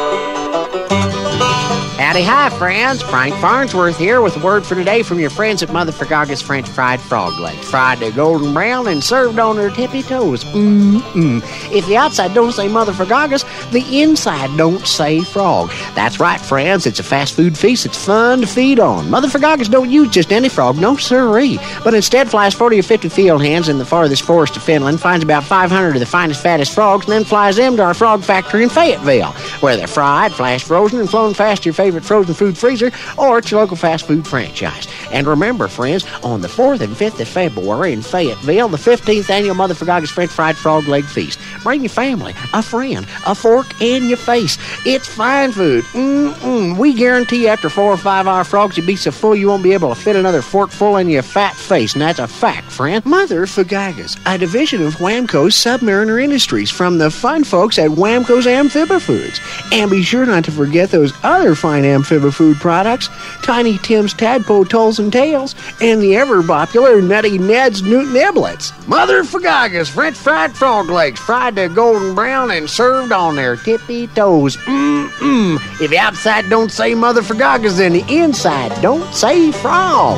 Howdy, 2.11 2.23
hi, 2.23 2.49
friends. 2.49 3.01
Frank 3.01 3.33
Farnsworth 3.35 3.97
here 3.97 4.19
with 4.19 4.35
a 4.35 4.43
word 4.43 4.65
for 4.65 4.75
today 4.75 5.01
from 5.01 5.17
your 5.17 5.29
friends 5.29 5.63
at 5.63 5.71
Mother 5.71 5.93
Forgaga's 5.93 6.41
French 6.41 6.67
Fried 6.67 6.99
Frog 6.99 7.39
Legs. 7.39 7.69
Fried 7.69 7.99
to 7.99 8.11
golden 8.11 8.53
brown 8.53 8.87
and 8.87 9.01
served 9.01 9.39
on 9.39 9.55
their 9.55 9.69
tippy 9.69 10.03
toes. 10.03 10.43
Mmm. 10.43 11.41
If 11.73 11.87
the 11.87 11.95
outside 11.95 12.33
don't 12.33 12.51
say 12.51 12.67
Mother 12.67 12.91
Forgaga's, 12.91 13.45
the 13.71 14.01
inside 14.01 14.57
don't 14.57 14.85
say 14.85 15.21
frog. 15.21 15.71
That's 15.95 16.19
right, 16.19 16.41
friends. 16.41 16.85
It's 16.85 16.99
a 16.99 17.03
fast 17.03 17.33
food 17.33 17.57
feast. 17.57 17.85
It's 17.85 18.05
fun 18.05 18.41
to 18.41 18.45
feed 18.45 18.81
on. 18.81 19.09
Mother 19.09 19.29
Forgaga's 19.29 19.69
don't 19.69 19.89
use 19.89 20.09
just 20.09 20.33
any 20.33 20.49
frog, 20.49 20.75
no 20.75 20.97
siree, 20.97 21.59
but 21.81 21.93
instead 21.93 22.29
flies 22.29 22.53
40 22.53 22.79
or 22.79 22.83
50 22.83 23.07
field 23.07 23.41
hands 23.41 23.69
in 23.69 23.77
the 23.77 23.85
farthest 23.85 24.23
forest 24.23 24.57
of 24.57 24.63
Finland, 24.63 24.99
finds 24.99 25.23
about 25.23 25.45
500 25.45 25.95
of 25.95 26.01
the 26.01 26.05
finest, 26.05 26.43
fattest 26.43 26.73
frogs, 26.73 27.05
and 27.05 27.13
then 27.13 27.23
flies 27.23 27.55
them 27.55 27.77
to 27.77 27.83
our 27.83 27.93
frog 27.93 28.21
factory 28.21 28.63
in 28.63 28.69
Fayetteville, 28.69 29.31
where 29.61 29.77
they're 29.77 29.87
fried, 29.87 30.33
flash 30.33 30.65
frozen, 30.65 30.99
and 30.99 31.09
flown 31.09 31.33
fast 31.33 31.63
to 31.63 31.67
your 31.67 31.73
favorite 31.73 32.00
frozen 32.03 32.33
food 32.33 32.57
freezer 32.57 32.91
or 33.17 33.37
at 33.37 33.51
your 33.51 33.61
local 33.61 33.77
fast 33.77 34.07
food 34.07 34.27
franchise. 34.27 34.87
And 35.11 35.27
remember, 35.27 35.67
friends, 35.67 36.05
on 36.23 36.41
the 36.41 36.47
4th 36.47 36.81
and 36.81 36.95
5th 36.95 37.19
of 37.19 37.27
February 37.27 37.93
in 37.93 38.01
Fayetteville, 38.01 38.69
the 38.69 38.77
15th 38.77 39.29
annual 39.29 39.55
Mother 39.55 39.73
Forgaga's 39.73 40.11
French 40.11 40.31
Fried 40.31 40.57
Frog 40.57 40.87
Leg 40.87 41.05
Feast. 41.05 41.39
Bring 41.63 41.81
your 41.81 41.89
family, 41.89 42.33
a 42.53 42.61
friend, 42.61 43.05
a 43.25 43.35
fork, 43.35 43.67
and 43.81 44.07
your 44.07 44.17
face. 44.17 44.57
It's 44.85 45.07
fine 45.07 45.51
food. 45.51 45.83
Mm-mm. 45.85 46.77
We 46.77 46.93
guarantee 46.93 47.47
after 47.47 47.69
four 47.69 47.91
or 47.91 47.97
five 47.97 48.27
hour 48.27 48.43
frogs, 48.43 48.77
you'll 48.77 48.87
be 48.87 48.95
so 48.95 49.11
full 49.11 49.35
you 49.35 49.47
won't 49.47 49.63
be 49.63 49.73
able 49.73 49.89
to 49.89 49.95
fit 49.95 50.15
another 50.15 50.41
fork 50.41 50.71
full 50.71 50.97
in 50.97 51.09
your 51.09 51.23
fat 51.23 51.55
face. 51.55 51.93
And 51.93 52.01
that's 52.01 52.19
a 52.19 52.27
fact, 52.27 52.71
friend. 52.71 53.05
Mother 53.05 53.45
Forgaga's, 53.45 54.17
a 54.25 54.37
division 54.37 54.81
of 54.81 54.95
Whamco's 54.95 55.55
Submariner 55.55 56.21
Industries 56.23 56.71
from 56.71 56.97
the 56.97 57.11
fun 57.11 57.43
folks 57.43 57.77
at 57.77 57.89
Whamco's 57.89 58.45
Amphibifoods. 58.45 59.39
And 59.71 59.89
be 59.91 60.03
sure 60.03 60.25
not 60.25 60.45
to 60.45 60.51
forget 60.51 60.89
those 60.89 61.13
other 61.23 61.55
fine 61.55 61.85
amphibifood 61.85 62.57
products 62.57 63.09
Tiny 63.43 63.77
Tim's 63.79 64.13
Tadpole 64.13 64.65
Tolls 64.65 64.99
and 64.99 65.11
Tails, 65.11 65.55
and 65.81 66.01
the 66.01 66.15
ever 66.15 66.43
popular 66.43 67.01
Nutty 67.01 67.37
Ned's 67.37 67.81
Newt 67.81 68.07
Niblets. 68.09 68.71
Mother 68.87 69.23
Forgaga's 69.23 69.89
French 69.89 70.17
fried 70.17 70.55
frog 70.55 70.89
legs, 70.89 71.19
fried 71.19 71.50
to 71.55 71.69
golden 71.69 72.15
brown 72.15 72.51
and 72.51 72.69
served 72.69 73.11
on 73.11 73.35
their 73.35 73.55
tippy 73.55 74.07
toes. 74.07 74.57
Mmm. 74.57 75.55
If 75.81 75.89
the 75.91 75.97
outside 75.97 76.49
don't 76.49 76.71
say 76.71 76.93
Mother 76.93 77.21
Forgaga's, 77.21 77.77
then 77.77 77.93
the 77.93 78.05
inside 78.07 78.81
don't 78.81 79.13
say 79.13 79.51
frog. 79.51 80.17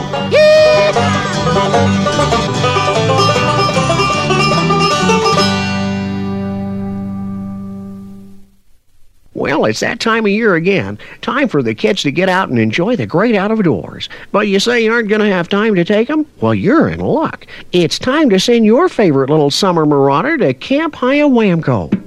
Well, 9.36 9.66
it's 9.66 9.80
that 9.80 10.00
time 10.00 10.26
of 10.26 10.32
year 10.32 10.56
again. 10.56 11.00
Time 11.22 11.48
for 11.48 11.64
the 11.64 11.74
kids 11.74 12.04
to 12.04 12.12
get 12.12 12.30
out 12.30 12.50
and 12.50 12.60
enjoy 12.60 12.96
the 12.96 13.08
great 13.08 13.36
out 13.36 13.50
of 13.52 13.64
doors. 13.64 14.08
But 14.32 14.48
you 14.48 14.60
say 14.60 14.84
you 14.84 14.94
aren't 14.94 15.10
going 15.10 15.22
to 15.22 15.28
have 15.28 15.50
time 15.50 15.74
to 15.76 15.84
take 15.84 16.08
them? 16.08 16.28
Well, 16.40 16.54
you're 16.54 16.88
in 16.90 17.00
luck. 17.00 17.48
It's 17.72 17.98
time 17.98 18.30
to 18.30 18.40
send 18.40 18.66
your 18.66 18.90
favorite 18.90 19.30
little 19.30 19.50
summer 19.50 19.86
marauder 19.86 20.38
to 20.38 20.54
Camp 20.54 20.96
Hiawamco. 20.96 22.03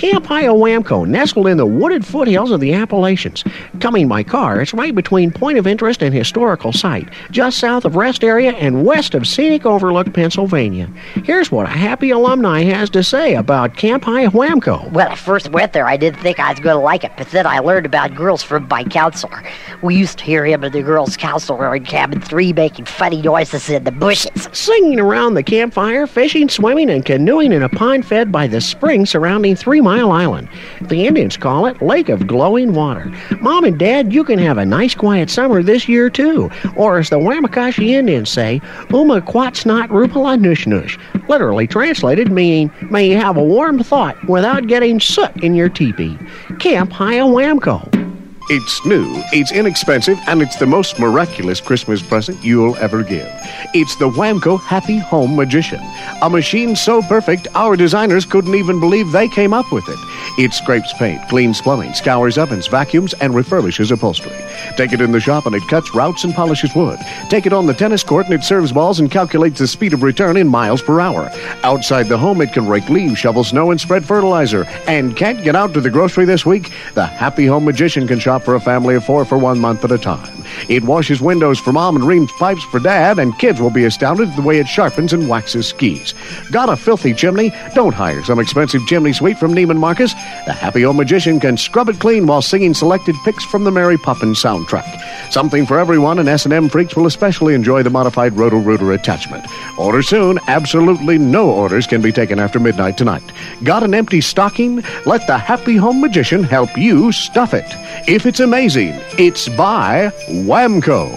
Camp 0.00 0.24
Hiawamco, 0.24 1.06
nestled 1.06 1.46
in 1.46 1.58
the 1.58 1.66
wooded 1.66 2.06
foothills 2.06 2.50
of 2.52 2.60
the 2.60 2.72
Appalachians. 2.72 3.44
Coming 3.80 4.08
by 4.08 4.22
car, 4.22 4.62
it's 4.62 4.72
right 4.72 4.94
between 4.94 5.30
Point 5.30 5.58
of 5.58 5.66
Interest 5.66 6.02
and 6.02 6.14
Historical 6.14 6.72
Site, 6.72 7.06
just 7.30 7.58
south 7.58 7.84
of 7.84 7.96
Rest 7.96 8.24
Area 8.24 8.52
and 8.52 8.86
west 8.86 9.14
of 9.14 9.26
Scenic 9.26 9.66
Overlook, 9.66 10.14
Pennsylvania. 10.14 10.88
Here's 11.22 11.52
what 11.52 11.66
a 11.66 11.68
happy 11.68 12.08
alumni 12.08 12.62
has 12.62 12.88
to 12.90 13.02
say 13.02 13.34
about 13.34 13.76
Camp 13.76 14.04
Hiawamco. 14.04 14.90
Well, 14.90 15.10
I 15.10 15.16
first 15.16 15.50
went 15.50 15.74
there, 15.74 15.86
I 15.86 15.98
didn't 15.98 16.20
think 16.20 16.40
I 16.40 16.50
was 16.50 16.60
going 16.60 16.76
to 16.76 16.82
like 16.82 17.04
it, 17.04 17.12
but 17.18 17.30
then 17.30 17.46
I 17.46 17.58
learned 17.58 17.84
about 17.84 18.14
girls 18.14 18.42
from 18.42 18.68
my 18.68 18.84
counselor. 18.84 19.42
We 19.82 19.96
used 19.96 20.16
to 20.20 20.24
hear 20.24 20.46
him 20.46 20.64
and 20.64 20.72
the 20.72 20.80
girls' 20.80 21.18
counselor 21.18 21.76
in 21.76 21.84
cabin 21.84 22.22
three 22.22 22.54
making 22.54 22.86
funny 22.86 23.20
noises 23.20 23.68
in 23.68 23.84
the 23.84 23.92
bushes. 23.92 24.48
Singing 24.52 24.98
around 24.98 25.34
the 25.34 25.42
campfire, 25.42 26.06
fishing, 26.06 26.48
swimming, 26.48 26.88
and 26.88 27.04
canoeing 27.04 27.52
in 27.52 27.62
a 27.62 27.68
pond 27.68 28.06
fed 28.06 28.32
by 28.32 28.46
the 28.46 28.62
spring 28.62 29.04
surrounding 29.04 29.56
Three 29.56 29.82
Mile 29.90 30.12
Island. 30.12 30.48
The 30.82 31.08
Indians 31.08 31.36
call 31.36 31.66
it 31.66 31.82
Lake 31.82 32.08
of 32.10 32.28
Glowing 32.28 32.74
Water. 32.74 33.12
Mom 33.40 33.64
and 33.64 33.76
Dad, 33.76 34.12
you 34.12 34.22
can 34.22 34.38
have 34.38 34.56
a 34.56 34.64
nice 34.64 34.94
quiet 34.94 35.28
summer 35.28 35.64
this 35.64 35.88
year 35.88 36.08
too. 36.08 36.48
Or 36.76 37.00
as 37.00 37.10
the 37.10 37.18
Wamakashi 37.18 37.88
Indians 37.88 38.30
say, 38.30 38.60
Uma 38.90 39.20
Quatsnot 39.20 39.88
Rupala 39.88 40.40
Nush 40.40 40.64
Nush. 40.64 40.96
Literally 41.28 41.66
translated 41.66 42.30
meaning, 42.30 42.70
may 42.88 43.10
you 43.10 43.16
have 43.16 43.36
a 43.36 43.42
warm 43.42 43.82
thought 43.82 44.16
without 44.28 44.68
getting 44.68 45.00
soot 45.00 45.34
in 45.42 45.56
your 45.56 45.68
teepee. 45.68 46.16
Camp 46.60 46.92
Hiawamco. 46.92 48.09
It's 48.52 48.84
new, 48.84 49.06
it's 49.32 49.52
inexpensive, 49.52 50.18
and 50.26 50.42
it's 50.42 50.56
the 50.56 50.66
most 50.66 50.98
miraculous 50.98 51.60
Christmas 51.60 52.02
present 52.02 52.42
you'll 52.42 52.76
ever 52.78 53.04
give. 53.04 53.30
It's 53.74 53.94
the 53.94 54.10
Whamco 54.10 54.60
Happy 54.62 54.98
Home 54.98 55.36
Magician. 55.36 55.80
A 56.20 56.28
machine 56.28 56.74
so 56.74 57.00
perfect, 57.00 57.46
our 57.54 57.76
designers 57.76 58.24
couldn't 58.24 58.56
even 58.56 58.80
believe 58.80 59.12
they 59.12 59.28
came 59.28 59.54
up 59.54 59.70
with 59.70 59.88
it. 59.88 59.98
It 60.36 60.52
scrapes 60.52 60.92
paint, 60.94 61.28
cleans 61.28 61.60
plumbing, 61.60 61.94
scours 61.94 62.38
ovens, 62.38 62.66
vacuums, 62.66 63.14
and 63.14 63.34
refurbishes 63.34 63.92
upholstery. 63.92 64.34
Take 64.76 64.92
it 64.92 65.00
in 65.00 65.12
the 65.12 65.20
shop 65.20 65.46
and 65.46 65.54
it 65.54 65.66
cuts 65.68 65.94
routes 65.94 66.24
and 66.24 66.34
polishes 66.34 66.74
wood. 66.74 66.98
Take 67.28 67.46
it 67.46 67.52
on 67.52 67.66
the 67.66 67.74
tennis 67.74 68.02
court 68.02 68.26
and 68.26 68.34
it 68.34 68.42
serves 68.42 68.72
balls 68.72 68.98
and 68.98 69.12
calculates 69.12 69.60
the 69.60 69.68
speed 69.68 69.92
of 69.92 70.02
return 70.02 70.36
in 70.36 70.48
miles 70.48 70.82
per 70.82 70.98
hour. 70.98 71.30
Outside 71.62 72.08
the 72.08 72.18
home, 72.18 72.40
it 72.40 72.52
can 72.52 72.66
rake 72.66 72.88
leaves, 72.88 73.18
shovel 73.18 73.44
snow, 73.44 73.70
and 73.70 73.80
spread 73.80 74.04
fertilizer. 74.04 74.64
And 74.88 75.16
can't 75.16 75.44
get 75.44 75.54
out 75.54 75.72
to 75.74 75.80
the 75.80 75.90
grocery 75.90 76.24
this 76.24 76.44
week? 76.44 76.72
The 76.94 77.06
Happy 77.06 77.46
Home 77.46 77.64
Magician 77.64 78.08
can 78.08 78.18
shop 78.18 78.39
for 78.42 78.54
a 78.54 78.60
family 78.60 78.94
of 78.94 79.04
four 79.04 79.24
for 79.24 79.38
one 79.38 79.58
month 79.58 79.84
at 79.84 79.92
a 79.92 79.98
time. 79.98 80.44
It 80.68 80.84
washes 80.84 81.20
windows 81.20 81.58
for 81.58 81.72
mom 81.72 81.96
and 81.96 82.04
reams 82.04 82.32
pipes 82.32 82.62
for 82.64 82.80
dad, 82.80 83.18
and 83.18 83.38
kids 83.38 83.60
will 83.60 83.70
be 83.70 83.84
astounded 83.84 84.30
at 84.30 84.36
the 84.36 84.42
way 84.42 84.58
it 84.58 84.68
sharpens 84.68 85.12
and 85.12 85.28
waxes 85.28 85.68
skis. 85.68 86.14
Got 86.50 86.68
a 86.68 86.76
filthy 86.76 87.14
chimney? 87.14 87.52
Don't 87.74 87.94
hire 87.94 88.22
some 88.24 88.40
expensive 88.40 88.86
chimney 88.86 89.12
sweep 89.12 89.36
from 89.36 89.54
Neiman 89.54 89.78
Marcus. 89.78 90.12
The 90.46 90.52
Happy 90.52 90.82
Home 90.82 90.96
Magician 90.96 91.40
can 91.40 91.56
scrub 91.56 91.88
it 91.88 92.00
clean 92.00 92.26
while 92.26 92.42
singing 92.42 92.74
selected 92.74 93.14
picks 93.24 93.44
from 93.44 93.64
the 93.64 93.70
Mary 93.70 93.96
Poppins 93.96 94.42
soundtrack. 94.42 95.00
Something 95.30 95.66
for 95.66 95.78
everyone, 95.78 96.18
and 96.18 96.28
S&M 96.28 96.68
freaks 96.68 96.96
will 96.96 97.06
especially 97.06 97.54
enjoy 97.54 97.82
the 97.82 97.90
modified 97.90 98.36
Roto-Rooter 98.36 98.92
attachment. 98.92 99.46
Order 99.78 100.02
soon. 100.02 100.40
Absolutely 100.48 101.18
no 101.18 101.50
orders 101.50 101.86
can 101.86 102.02
be 102.02 102.12
taken 102.12 102.38
after 102.38 102.58
midnight 102.58 102.98
tonight. 102.98 103.22
Got 103.62 103.82
an 103.84 103.94
empty 103.94 104.20
stocking? 104.20 104.82
Let 105.06 105.26
the 105.26 105.38
Happy 105.38 105.76
Home 105.76 106.00
Magician 106.00 106.42
help 106.42 106.76
you 106.76 107.12
stuff 107.12 107.54
it. 107.54 107.64
If 108.08 108.26
it's 108.30 108.38
amazing, 108.38 108.94
it's 109.18 109.48
by 109.48 110.08
Whamco. 110.46 111.10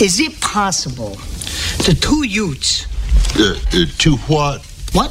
Is 0.00 0.18
it 0.18 0.40
possible 0.40 1.16
the 1.84 1.94
two 2.00 2.26
Utes? 2.26 2.86
Uh, 3.38 3.54
uh, 3.74 3.84
two 3.98 4.16
what? 4.28 4.64
What? 4.94 5.10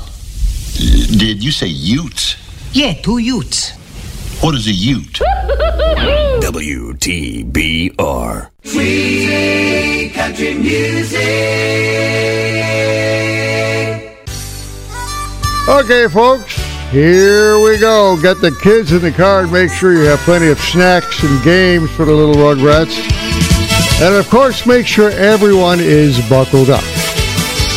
Did 1.15 1.43
you 1.43 1.51
say 1.51 1.67
Utes? 1.67 2.37
Yeah, 2.71 2.93
two 2.93 3.19
Utes. 3.19 3.73
What 4.41 4.55
is 4.55 4.65
a 4.65 4.71
Ute? 4.71 5.19
WTBR. 6.41 8.49
Sweet 8.63 10.11
country 10.15 10.55
music. 10.55 12.62
Okay, 15.65 16.09
folks, 16.09 16.57
here 16.91 17.57
we 17.57 17.77
go. 17.79 18.19
Get 18.21 18.41
the 18.41 18.51
kids 18.51 18.91
in 18.91 19.01
the 19.01 19.13
car 19.13 19.43
and 19.43 19.51
make 19.51 19.71
sure 19.71 19.93
you 19.93 20.01
have 20.01 20.19
plenty 20.19 20.49
of 20.49 20.59
snacks 20.59 21.23
and 21.23 21.41
games 21.41 21.89
for 21.91 22.03
the 22.03 22.11
little 22.11 22.35
Rugrats. 22.35 22.99
And 24.01 24.13
of 24.13 24.29
course, 24.29 24.65
make 24.65 24.85
sure 24.85 25.11
everyone 25.11 25.79
is 25.79 26.19
buckled 26.27 26.69
up. 26.69 26.83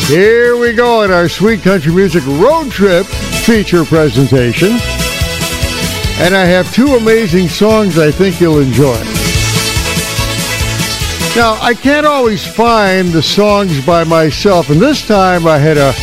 Here 0.07 0.57
we 0.57 0.73
go 0.73 1.01
at 1.01 1.11
our 1.11 1.29
Sweet 1.29 1.61
Country 1.61 1.93
Music 1.93 2.25
Road 2.25 2.69
Trip 2.71 3.05
feature 3.05 3.85
presentation. 3.85 4.71
And 6.19 6.35
I 6.35 6.43
have 6.43 6.69
two 6.73 6.95
amazing 6.95 7.47
songs 7.47 7.97
I 7.97 8.11
think 8.11 8.41
you'll 8.41 8.59
enjoy. 8.59 9.01
Now, 11.37 11.57
I 11.61 11.73
can't 11.73 12.05
always 12.05 12.45
find 12.45 13.13
the 13.13 13.23
songs 13.23 13.85
by 13.85 14.03
myself, 14.03 14.69
and 14.69 14.81
this 14.81 15.07
time 15.07 15.47
I 15.47 15.57
had 15.57 15.77
a 15.77 15.93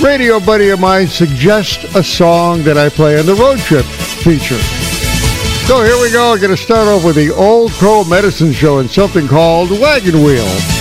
radio 0.00 0.38
buddy 0.38 0.70
of 0.70 0.80
mine 0.80 1.06
suggest 1.06 1.84
a 1.96 2.02
song 2.02 2.62
that 2.62 2.78
I 2.78 2.88
play 2.88 3.18
on 3.18 3.26
the 3.26 3.34
road 3.34 3.58
trip 3.58 3.84
feature. 3.84 4.58
So 5.66 5.82
here 5.82 6.00
we 6.00 6.10
go. 6.10 6.32
I'm 6.32 6.38
going 6.38 6.50
to 6.50 6.56
start 6.56 6.88
off 6.88 7.04
with 7.04 7.16
the 7.16 7.30
Old 7.30 7.72
Crow 7.72 8.04
Medicine 8.04 8.52
Show 8.52 8.78
and 8.78 8.90
something 8.90 9.26
called 9.26 9.70
Wagon 9.70 10.22
Wheel. 10.22 10.77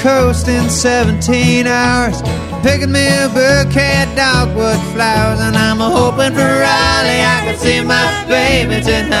Coast 0.00 0.48
in 0.48 0.68
17 0.70 1.66
hours. 1.66 2.22
Picking 2.62 2.90
me 2.90 3.06
a 3.06 3.28
bouquet 3.28 4.04
of 4.04 4.16
dogwood 4.16 4.80
flowers. 4.92 5.40
And 5.40 5.56
I'm 5.56 5.78
hoping 5.78 6.32
for 6.32 6.40
Raleigh 6.40 7.22
I 7.22 7.40
can 7.44 7.58
see 7.58 7.82
my 7.82 8.24
baby 8.26 8.80
tonight. 8.82 9.20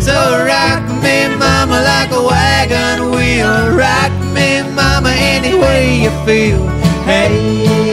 So 0.00 0.12
rock 0.44 0.82
me, 1.02 1.28
mama, 1.36 1.80
like 1.82 2.10
a 2.12 2.22
wagon 2.22 3.10
wheel. 3.12 3.70
Rock 3.76 4.12
me, 4.34 4.62
mama, 4.74 5.10
any 5.10 5.54
way 5.54 6.02
you 6.02 6.10
feel. 6.26 6.68
Hey, 7.04 7.91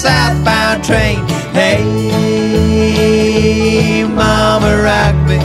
southbound 0.00 0.82
train. 0.82 1.18
Hey, 1.52 1.84
mama, 4.04 4.82
rock 4.82 5.14
me. 5.28 5.38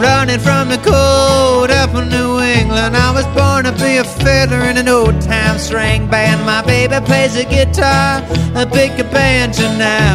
running 0.00 0.40
from 0.40 0.68
the 0.68 0.78
cold 0.78 1.70
up 1.70 1.94
in 1.94 2.08
New 2.08 2.40
England. 2.40 2.96
I 2.96 3.10
was 3.12 3.26
be 3.92 3.98
a 3.98 4.04
fiddler 4.04 4.62
in 4.70 4.78
an 4.78 4.88
old 4.88 5.20
time 5.20 5.58
string 5.58 6.08
band. 6.08 6.40
My 6.46 6.62
baby 6.64 6.98
plays 7.04 7.34
the 7.34 7.44
guitar, 7.44 8.22
I 8.54 8.64
pick 8.64 8.92
a 8.98 9.04
banjo 9.04 9.68
now. 9.76 10.14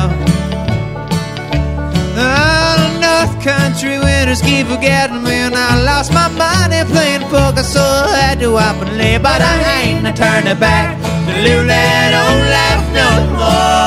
The 2.17 2.31
North 3.03 3.35
Country 3.43 3.99
winters 3.99 4.41
keep 4.41 4.65
forgetting 4.67 5.23
me, 5.23 5.37
and 5.47 5.55
I 5.55 5.83
lost 5.83 6.11
my 6.11 6.27
money 6.43 6.81
playing 6.91 7.25
poker, 7.29 7.63
so 7.63 7.81
I 7.81 8.17
had 8.21 8.39
to 8.39 8.55
up 8.55 8.77
and 8.81 8.97
lay. 8.97 9.17
But 9.17 9.41
I 9.41 9.55
ain't 9.81 10.07
a 10.07 10.13
turning 10.13 10.59
back 10.59 10.97
to 11.27 11.33
live 11.45 11.67
that 11.67 12.11
old 12.23 12.45
life 12.57 12.85
no 12.99 13.09
more. 13.37 13.86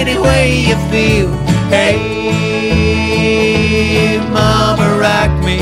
Any 0.00 0.16
way 0.18 0.60
you 0.68 0.76
feel. 0.90 1.28
Hey, 1.68 1.98
mama, 4.32 4.86
rock 4.98 5.30
me. 5.44 5.58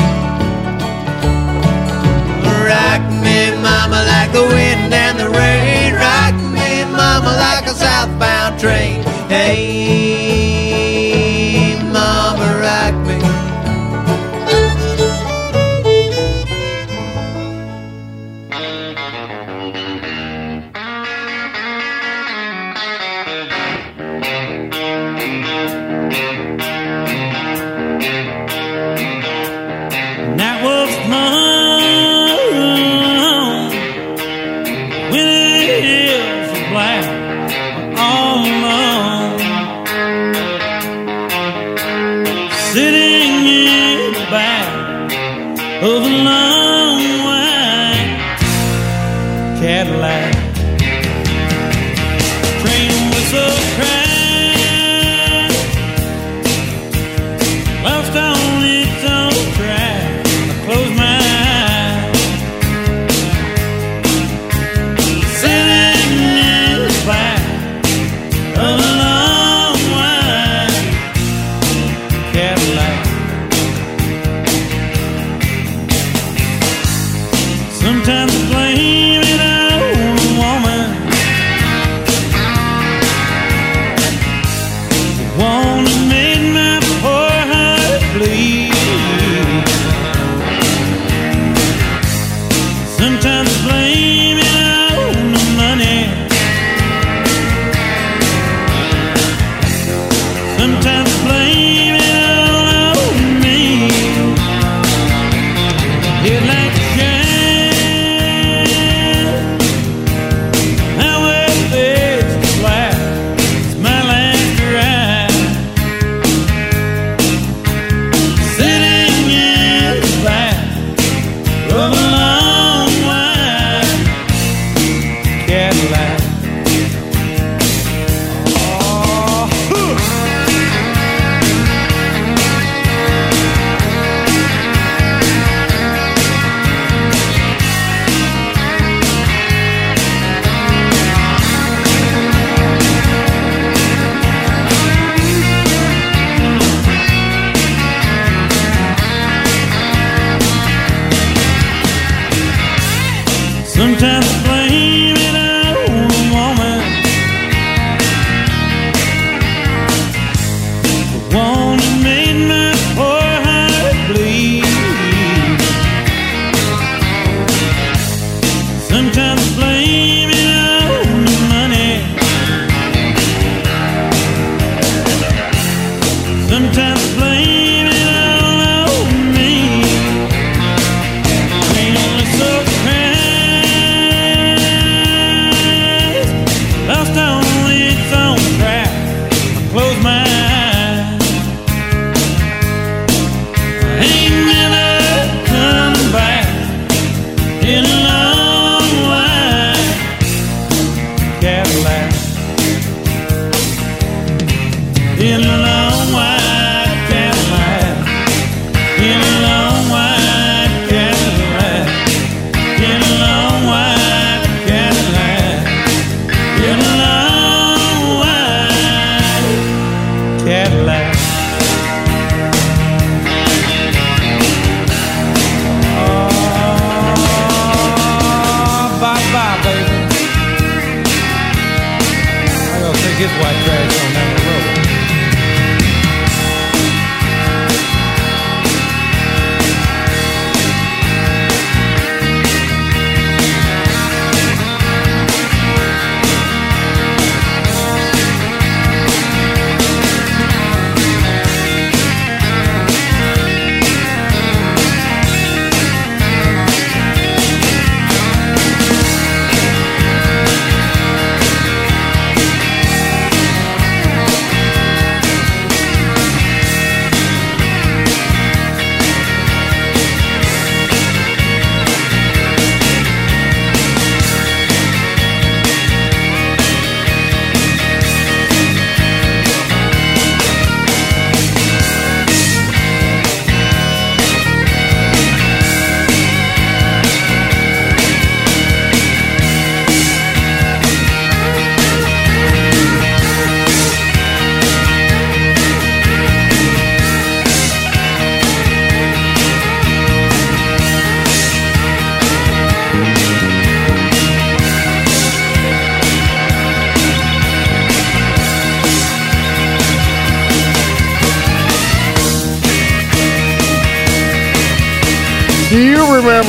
Rock 2.70 3.02
me, 3.24 3.50
mama, 3.60 3.98
like 4.06 4.30
the 4.30 4.44
wind 4.44 4.94
and 4.94 5.18
the 5.18 5.28
rain. 5.28 5.94
Rock 5.94 6.34
me, 6.54 6.84
mama, 6.84 7.32
like 7.46 7.66
a 7.66 7.74
southbound 7.74 8.60
train. 8.60 9.02
Hey, 9.28 10.07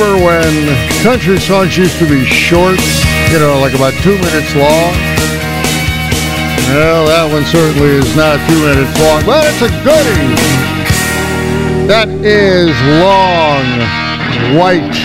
remember 0.00 0.24
when 0.24 1.02
country 1.02 1.38
songs 1.38 1.76
used 1.76 1.98
to 1.98 2.08
be 2.08 2.24
short? 2.24 2.80
You 3.30 3.38
know, 3.38 3.60
like 3.60 3.74
about 3.74 3.92
two 4.02 4.16
minutes 4.16 4.54
long? 4.54 4.92
Well, 6.72 7.06
that 7.06 7.28
one 7.30 7.44
certainly 7.44 7.88
is 7.88 8.16
not 8.16 8.38
two 8.48 8.60
minutes 8.64 8.98
long, 8.98 9.24
but 9.26 9.44
it's 9.44 9.60
a 9.60 9.68
goodie. 9.84 10.36
That 11.86 12.08
is 12.24 12.70
long, 13.00 13.64
white. 14.56 14.96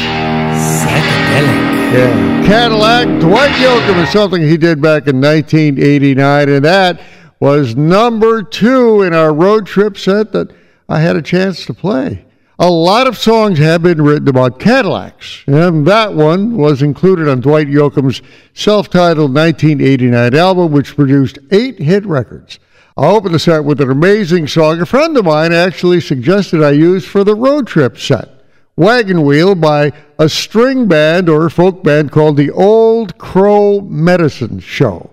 Yeah. 1.92 2.46
Cadillac, 2.46 3.08
Dwight 3.20 3.52
Yoakam 3.52 4.04
is 4.04 4.10
something 4.12 4.42
he 4.42 4.58
did 4.58 4.82
back 4.82 5.08
in 5.08 5.20
1989, 5.20 6.50
and 6.50 6.66
that 6.66 7.02
was 7.40 7.76
number 7.76 8.44
two 8.44 9.02
in 9.02 9.14
our 9.14 9.34
road 9.34 9.66
trip 9.66 9.98
set 9.98 10.32
that 10.32 10.54
I 10.88 11.00
had 11.00 11.16
a 11.16 11.22
chance 11.22 11.66
to 11.66 11.74
play. 11.74 12.25
A 12.58 12.70
lot 12.70 13.06
of 13.06 13.18
songs 13.18 13.60
have 13.60 13.84
been 13.84 14.02
written 14.02 14.30
about 14.30 14.60
Cadillacs, 14.60 15.44
and 15.46 15.86
that 15.88 16.14
one 16.14 16.56
was 16.56 16.82
included 16.82 17.28
on 17.28 17.42
Dwight 17.42 17.68
Yoakam's 17.68 18.22
self 18.54 18.90
titled 18.90 19.36
1989 19.36 20.34
album, 20.34 20.72
which 20.72 20.96
produced 20.96 21.38
eight 21.52 21.80
hit 21.80 22.06
records. 22.06 22.60
I'll 22.96 23.18
open 23.18 23.34
the 23.34 23.40
set 23.40 23.66
with 23.66 23.82
an 23.82 23.92
amazing 23.92 24.48
song 24.48 24.80
a 24.80 24.86
friend 24.86 25.18
of 25.18 25.26
mine 25.26 25.52
actually 25.52 26.00
suggested 26.00 26.64
I 26.64 26.72
use 26.72 27.06
for 27.06 27.26
the 27.26 27.36
road 27.36 27.68
trip 27.68 27.98
set 27.98 28.30
Wagon 28.78 29.24
Wheel 29.24 29.56
by 29.56 29.92
a 30.18 30.30
string 30.30 30.88
band 30.88 31.28
or 31.28 31.50
folk 31.50 31.84
band 31.84 32.14
called 32.14 32.38
the 32.38 32.52
Old 32.52 33.18
Crow 33.18 33.82
Medicine 33.82 34.60
Show. 34.60 35.10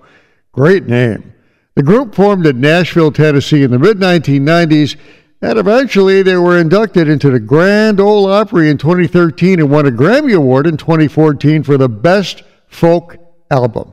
Great 0.52 0.86
name. 0.86 1.32
The 1.74 1.82
group 1.82 2.14
formed 2.14 2.46
in 2.46 2.60
Nashville, 2.60 3.10
Tennessee 3.10 3.64
in 3.64 3.72
the 3.72 3.78
mid 3.78 3.98
1990s, 3.98 4.96
and 5.42 5.58
eventually 5.58 6.22
they 6.22 6.36
were 6.36 6.56
inducted 6.58 7.08
into 7.08 7.30
the 7.30 7.40
Grand 7.40 8.00
Ole 8.00 8.26
Opry 8.26 8.70
in 8.70 8.78
2013 8.78 9.58
and 9.58 9.70
won 9.70 9.86
a 9.86 9.90
Grammy 9.90 10.34
Award 10.34 10.66
in 10.68 10.76
2014 10.76 11.64
for 11.64 11.76
the 11.76 11.88
Best 11.88 12.44
Folk 12.68 13.16
Album. 13.50 13.92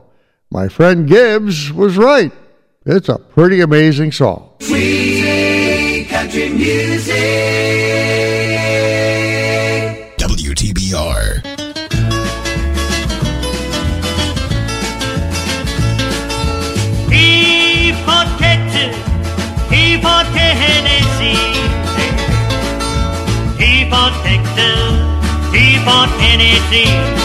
My 0.50 0.68
friend 0.68 1.08
Gibbs 1.08 1.72
was 1.72 1.96
right. 1.96 2.32
It's 2.86 3.08
a 3.08 3.18
pretty 3.18 3.60
amazing 3.60 4.12
song. 4.12 4.54
Sweet 4.60 6.06
country 6.08 6.48
music. 6.50 7.69
Tennessee. 26.50 27.19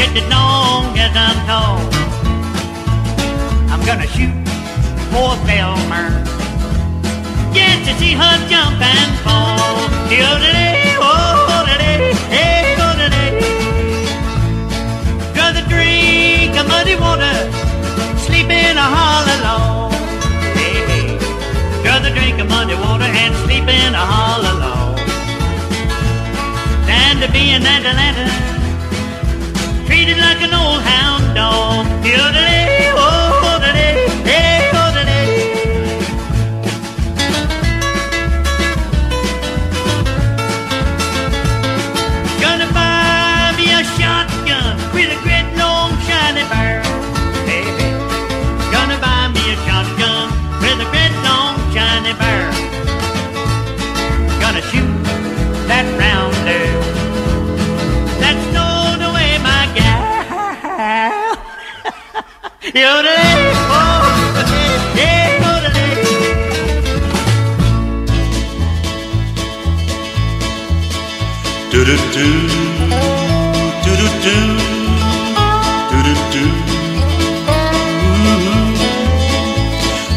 Get 0.00 0.16
as 0.16 0.28
long 0.32 0.96
as 0.96 1.12
I'm 1.26 1.38
tall. 1.48 1.76
I'm 3.72 3.82
gonna 3.84 4.08
shoot 4.14 4.32
poor 5.12 5.36
Thelma 5.44 6.02
just 7.52 7.80
to 7.86 7.92
see 8.00 8.14
her 8.22 8.36
jump 8.48 8.80
and 8.80 9.12
fall. 9.24 9.76
Diddle-dee, 10.08 10.96
oh-dee-dee, 11.04 12.16
hey, 12.34 12.64
oh-dee-dee. 12.86 13.44
Rather 15.36 15.64
drink 15.68 16.56
a 16.56 16.64
muddy 16.72 16.96
water, 17.04 17.36
sleep 18.26 18.48
in 18.48 18.76
a 18.78 18.88
hollow 18.96 19.38
log. 19.46 19.92
Hey, 20.56 20.76
hey. 20.90 21.08
Drink 22.16 22.40
a 22.40 22.44
muddy 22.44 22.74
water 22.74 23.10
and 23.22 23.32
sleep 23.44 23.68
in 23.68 23.92
a 23.94 24.04
hollow 24.12 24.54
log. 24.64 24.96
Than 26.88 27.20
to 27.20 27.28
be 27.32 27.50
in 27.52 27.62
Atlanta, 27.62 28.49
treated 30.00 30.18
like 30.18 30.40
an 30.40 30.54
old 30.54 30.80
hound 30.80 31.34
dog. 31.34 31.84
Diddle-dee, 32.02 32.79
Do 62.72 62.78
do 62.78 63.02
do. 63.02 63.18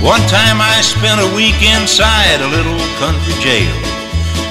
One 0.04 0.22
time 0.28 0.62
I 0.62 0.82
spent 0.84 1.22
a 1.22 1.36
week 1.36 1.58
inside 1.64 2.39
a 2.39 2.47
little 2.47 2.78
country 3.01 3.34
jail, 3.41 3.74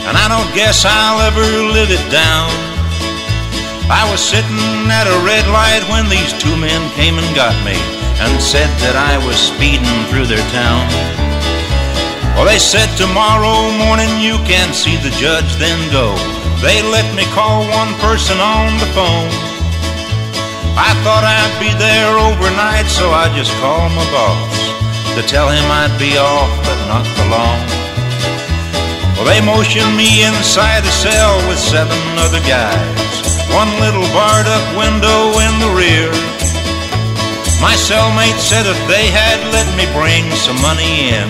and 0.09 0.17
I 0.19 0.27
don't 0.27 0.53
guess 0.57 0.85
I'll 0.85 1.21
ever 1.21 1.47
live 1.71 1.93
it 1.93 2.11
down. 2.11 2.51
I 3.89 4.09
was 4.11 4.21
sitting 4.21 4.72
at 4.93 5.09
a 5.09 5.19
red 5.25 5.49
light 5.49 5.81
when 5.89 6.05
these 6.13 6.37
two 6.37 6.53
men 6.61 6.81
came 6.93 7.17
and 7.17 7.31
got 7.33 7.57
me 7.65 7.75
and 8.21 8.37
said 8.37 8.69
that 8.85 8.93
I 8.93 9.17
was 9.25 9.41
speeding 9.41 9.99
through 10.13 10.29
their 10.29 10.45
town. 10.53 10.85
Well, 12.37 12.45
they 12.45 12.61
said 12.61 12.93
tomorrow 13.01 13.73
morning 13.81 14.13
you 14.21 14.37
can 14.45 14.77
see 14.77 15.01
the 15.01 15.13
judge, 15.17 15.57
then 15.57 15.81
go. 15.89 16.13
They 16.61 16.85
let 16.85 17.09
me 17.17 17.25
call 17.33 17.65
one 17.73 17.93
person 18.05 18.37
on 18.37 18.77
the 18.79 18.91
phone. 18.93 19.33
I 20.77 20.93
thought 21.05 21.25
I'd 21.25 21.57
be 21.61 21.73
there 21.77 22.13
overnight, 22.17 22.89
so 22.89 23.11
I 23.13 23.33
just 23.37 23.53
called 23.61 23.93
my 23.93 24.07
boss 24.13 24.57
to 25.17 25.21
tell 25.29 25.49
him 25.49 25.67
I'd 25.69 25.93
be 26.01 26.17
off, 26.17 26.53
but 26.65 26.79
not 26.89 27.05
for 27.17 27.27
long. 27.29 27.61
Well, 29.17 29.29
they 29.29 29.45
motioned 29.45 29.93
me 29.97 30.25
inside 30.25 30.85
a 30.85 30.95
cell 30.95 31.37
with 31.49 31.59
seven 31.59 32.01
other 32.17 32.41
guys, 32.49 33.02
one 33.53 33.69
little 33.85 34.09
barred 34.17 34.49
up 34.49 34.65
window 34.81 35.37
in 35.37 35.55
the 35.61 35.73
rear. 35.77 36.09
My 37.61 37.77
cellmate 37.77 38.41
said 38.41 38.65
if 38.65 38.81
they 38.89 39.13
had 39.13 39.39
let 39.53 39.69
me 39.77 39.85
bring 39.93 40.25
some 40.41 40.59
money 40.65 41.13
in, 41.13 41.29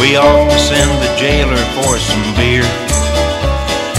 we 0.00 0.16
ought 0.16 0.48
to 0.48 0.58
send 0.58 0.90
the 1.04 1.12
jailer 1.20 1.60
for 1.76 2.00
some 2.00 2.26
beer. 2.34 2.66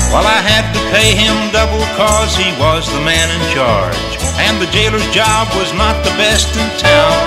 Well, 0.10 0.26
I 0.28 0.42
had 0.44 0.68
to 0.74 0.82
pay 0.92 1.16
him 1.16 1.38
double 1.54 1.86
cause 1.96 2.36
he 2.36 2.52
was 2.60 2.90
the 2.92 3.00
man 3.06 3.30
in 3.30 3.44
charge, 3.54 4.12
and 4.42 4.60
the 4.60 4.68
jailer's 4.74 5.08
job 5.14 5.48
was 5.56 5.72
not 5.78 5.96
the 6.04 6.12
best 6.18 6.50
in 6.58 6.68
town. 6.82 7.24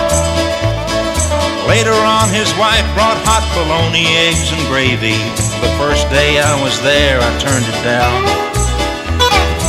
Later 1.71 1.97
on, 1.97 2.29
his 2.29 2.53
wife 2.61 2.85
brought 2.93 3.17
hot 3.25 3.47
bologna, 3.57 4.05
eggs, 4.29 4.53
and 4.53 4.61
gravy. 4.69 5.17
The 5.65 5.73
first 5.81 6.11
day 6.11 6.37
I 6.43 6.53
was 6.61 6.77
there, 6.83 7.23
I 7.23 7.31
turned 7.41 7.65
it 7.65 7.81
down. 7.81 8.44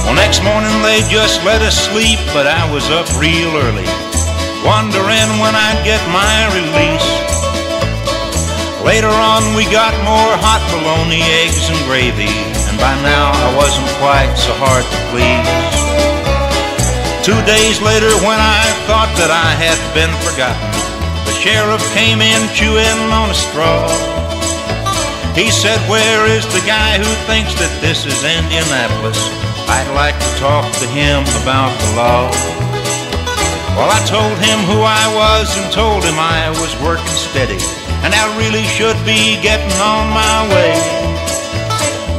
Well, 0.06 0.14
next 0.14 0.45
morning 0.45 0.70
they 0.86 1.01
just 1.10 1.41
let 1.41 1.66
us 1.66 1.74
sleep, 1.74 2.22
but 2.30 2.45
I 2.45 2.62
was 2.70 2.86
up 2.93 3.10
real 3.18 3.58
early, 3.58 3.89
wondering 4.62 5.30
when 5.41 5.58
I'd 5.58 5.82
get 5.82 5.97
my 6.14 6.45
release. 6.53 7.10
Later 8.86 9.10
on, 9.10 9.58
we 9.58 9.66
got 9.74 9.97
more 10.06 10.30
hot 10.45 10.62
bologna, 10.70 11.26
eggs, 11.41 11.74
and 11.74 11.82
gravy, 11.89 12.30
and 12.70 12.78
by 12.78 12.93
now 13.01 13.34
I 13.34 13.49
wasn't 13.58 13.89
quite 13.97 14.30
so 14.38 14.53
hard 14.62 14.86
to 14.86 14.99
please. 15.10 15.49
Two 17.26 17.41
days 17.49 17.82
later, 17.82 18.14
when 18.22 18.38
I 18.38 18.62
thought 18.86 19.10
that 19.18 19.34
I 19.34 19.58
had 19.58 19.82
been 19.97 20.14
forgotten, 20.22 20.70
the 21.26 21.34
sheriff 21.34 21.82
came 21.97 22.22
in 22.22 22.45
chewing 22.53 23.10
on 23.10 23.34
a 23.34 23.34
straw. 23.34 24.14
He 25.36 25.51
said, 25.51 25.77
Where 25.91 26.25
is 26.31 26.47
the 26.47 26.63
guy 26.63 26.95
who 26.95 27.11
thinks 27.27 27.51
that 27.59 27.71
this 27.83 28.07
is 28.07 28.15
Indianapolis? 28.23 29.19
I'd 29.67 29.91
like 29.91 30.15
to 30.15 30.31
talk 30.39 30.63
to 30.79 30.88
him 30.88 31.27
about 31.43 31.75
the 31.75 31.89
law. 31.99 32.31
Well, 33.75 33.91
I 33.91 33.99
told 34.07 34.39
him 34.39 34.63
who 34.71 34.79
I 34.79 35.05
was 35.11 35.51
and 35.59 35.67
told 35.75 36.07
him 36.07 36.15
I 36.15 36.47
was 36.63 36.71
working 36.79 37.19
steady 37.19 37.59
and 38.05 38.13
I 38.13 38.23
really 38.38 38.63
should 38.63 38.95
be 39.03 39.41
getting 39.41 39.75
on 39.81 40.13
my 40.13 40.47
way. 40.53 40.77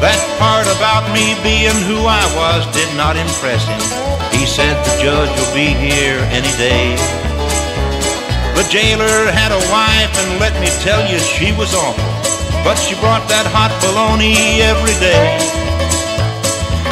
That 0.02 0.18
part 0.36 0.66
about 0.76 1.06
me 1.14 1.38
being 1.46 1.78
who 1.86 2.04
I 2.04 2.26
was 2.34 2.66
did 2.74 2.90
not 2.98 3.14
impress 3.14 3.62
him. 3.64 3.80
He 4.34 4.44
said 4.44 4.74
the 4.82 4.94
judge 4.98 5.30
will 5.30 5.54
be 5.54 5.72
here 5.72 6.18
any 6.34 6.50
day. 6.58 6.98
The 8.58 8.66
jailer 8.68 9.30
had 9.30 9.54
a 9.54 9.62
wife, 9.70 10.12
and 10.26 10.40
let 10.40 10.58
me 10.60 10.68
tell 10.82 11.00
you, 11.06 11.18
she 11.22 11.54
was 11.56 11.72
awful. 11.72 12.15
But 12.66 12.82
she 12.82 12.98
brought 12.98 13.22
that 13.30 13.46
hot 13.46 13.70
bologna 13.78 14.34
every 14.58 14.98
day. 14.98 15.38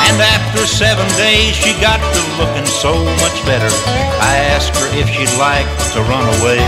And 0.06 0.22
after 0.22 0.70
seven 0.70 1.02
days, 1.18 1.50
she 1.50 1.74
got 1.82 1.98
to 1.98 2.20
looking 2.38 2.62
so 2.62 2.94
much 3.18 3.42
better. 3.42 3.66
I 4.22 4.54
asked 4.54 4.70
her 4.78 4.86
if 4.94 5.10
she'd 5.10 5.34
like 5.34 5.66
to 5.98 6.06
run 6.06 6.30
away. 6.38 6.62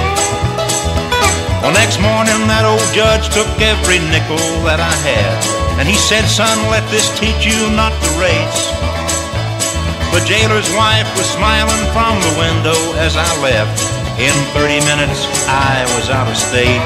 Well, 1.62 1.70
next 1.70 2.02
morning, 2.02 2.50
that 2.50 2.66
old 2.66 2.82
judge 2.90 3.30
took 3.30 3.46
every 3.62 4.02
nickel 4.10 4.42
that 4.66 4.82
I 4.82 4.94
had. 5.06 5.38
And 5.78 5.86
he 5.86 5.94
said, 5.94 6.26
Son, 6.26 6.58
let 6.66 6.82
this 6.90 7.06
teach 7.14 7.46
you 7.46 7.70
not 7.78 7.94
to 7.94 8.10
race. 8.18 8.62
The 10.10 10.22
jailer's 10.26 10.66
wife 10.74 11.06
was 11.14 11.30
smiling 11.30 11.84
from 11.94 12.18
the 12.26 12.34
window 12.42 12.78
as 12.98 13.14
I 13.14 13.30
left. 13.38 13.78
In 14.18 14.34
30 14.50 14.82
minutes, 14.82 15.30
I 15.46 15.86
was 15.94 16.10
out 16.10 16.26
of 16.26 16.34
state. 16.34 16.82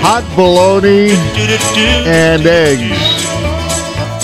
Hot 0.00 0.24
bologna 0.36 1.10
and 2.08 2.46
eggs. 2.46 3.26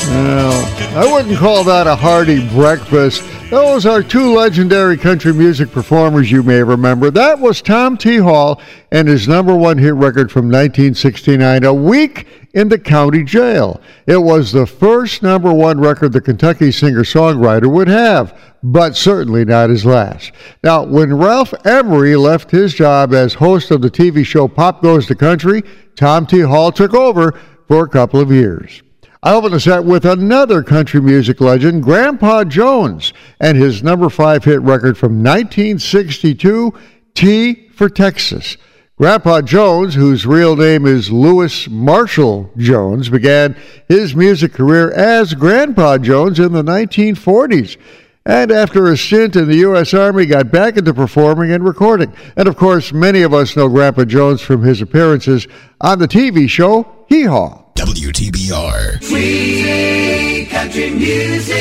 Well, 0.08 0.96
I 0.96 1.12
wouldn't 1.12 1.38
call 1.38 1.64
that 1.64 1.86
a 1.86 1.96
hearty 1.96 2.48
breakfast. 2.48 3.22
Those 3.50 3.84
are 3.86 4.02
two 4.02 4.34
legendary 4.34 4.96
country 4.96 5.32
music 5.32 5.70
performers 5.70 6.30
you 6.30 6.42
may 6.42 6.62
remember. 6.62 7.10
That 7.10 7.38
was 7.38 7.60
Tom 7.60 7.96
T. 7.96 8.16
Hall 8.16 8.60
and 8.90 9.06
his 9.06 9.28
number 9.28 9.54
one 9.54 9.78
hit 9.78 9.94
record 9.94 10.32
from 10.32 10.46
1969, 10.46 11.64
A 11.64 11.74
Week 11.74 12.26
in 12.54 12.68
the 12.68 12.78
County 12.78 13.22
Jail. 13.22 13.80
It 14.06 14.16
was 14.16 14.52
the 14.52 14.66
first 14.66 15.22
number 15.22 15.52
one 15.52 15.80
record 15.80 16.12
the 16.12 16.20
Kentucky 16.20 16.72
singer 16.72 17.02
songwriter 17.02 17.70
would 17.70 17.88
have, 17.88 18.38
but 18.62 18.96
certainly 18.96 19.44
not 19.44 19.70
his 19.70 19.84
last. 19.84 20.32
Now, 20.62 20.84
when 20.84 21.12
Ralph 21.12 21.52
Emery 21.66 22.16
left 22.16 22.50
his 22.50 22.72
job 22.72 23.12
as 23.12 23.34
host 23.34 23.70
of 23.70 23.82
the 23.82 23.90
TV 23.90 24.24
show 24.24 24.48
Pop 24.48 24.82
Goes 24.82 25.06
the 25.06 25.14
Country, 25.14 25.62
Tom 25.96 26.26
T. 26.26 26.40
Hall 26.40 26.72
took 26.72 26.94
over 26.94 27.38
for 27.68 27.84
a 27.84 27.88
couple 27.88 28.20
of 28.20 28.30
years. 28.30 28.82
I 29.22 29.32
open 29.34 29.52
the 29.52 29.60
set 29.60 29.84
with 29.84 30.04
another 30.04 30.62
country 30.62 31.00
music 31.00 31.40
legend, 31.40 31.82
Grandpa 31.82 32.44
Jones, 32.44 33.14
and 33.40 33.56
his 33.56 33.82
number 33.82 34.10
five 34.10 34.44
hit 34.44 34.60
record 34.60 34.98
from 34.98 35.22
1962, 35.22 36.74
T 37.14 37.68
for 37.70 37.88
Texas. 37.88 38.58
Grandpa 38.96 39.40
Jones, 39.40 39.96
whose 39.96 40.24
real 40.24 40.54
name 40.54 40.86
is 40.86 41.10
Louis 41.10 41.68
Marshall 41.68 42.48
Jones, 42.56 43.08
began 43.08 43.56
his 43.88 44.14
music 44.14 44.52
career 44.52 44.92
as 44.92 45.34
Grandpa 45.34 45.98
Jones 45.98 46.38
in 46.38 46.52
the 46.52 46.62
1940s. 46.62 47.76
And 48.24 48.52
after 48.52 48.86
a 48.86 48.96
stint 48.96 49.34
in 49.34 49.48
the 49.48 49.56
U.S. 49.56 49.94
Army, 49.94 50.26
got 50.26 50.52
back 50.52 50.76
into 50.76 50.94
performing 50.94 51.50
and 51.50 51.64
recording. 51.64 52.14
And 52.36 52.46
of 52.46 52.56
course, 52.56 52.92
many 52.92 53.22
of 53.22 53.34
us 53.34 53.56
know 53.56 53.68
Grandpa 53.68 54.04
Jones 54.04 54.40
from 54.40 54.62
his 54.62 54.80
appearances 54.80 55.48
on 55.80 55.98
the 55.98 56.06
TV 56.06 56.48
show 56.48 56.86
Hee 57.08 57.24
Haw. 57.24 57.64
WTBR. 57.74 59.02
Sweet 59.02 60.50
country 60.50 60.90
music. 60.90 61.56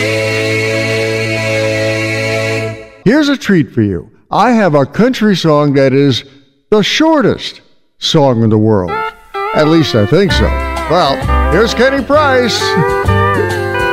Here's 3.06 3.30
a 3.30 3.38
treat 3.38 3.72
for 3.72 3.82
you. 3.82 4.12
I 4.30 4.52
have 4.52 4.76
a 4.76 4.86
country 4.86 5.36
song 5.36 5.74
that 5.74 5.94
is 5.94 6.26
the 6.74 6.82
shortest 6.82 7.62
song 8.00 8.42
in 8.42 8.50
the 8.50 8.58
world. 8.58 8.90
At 9.54 9.68
least 9.68 9.94
I 9.94 10.08
think 10.08 10.32
so. 10.32 10.46
Well, 10.90 11.14
here's 11.54 11.72
Kenny 11.72 12.04
Price 12.04 12.60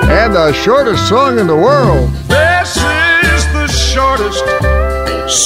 and 0.08 0.34
the 0.34 0.50
shortest 0.54 1.06
song 1.06 1.38
in 1.38 1.46
the 1.46 1.54
world. 1.54 2.08
This 2.26 2.78
is 2.78 3.44
the 3.52 3.66
shortest 3.68 4.46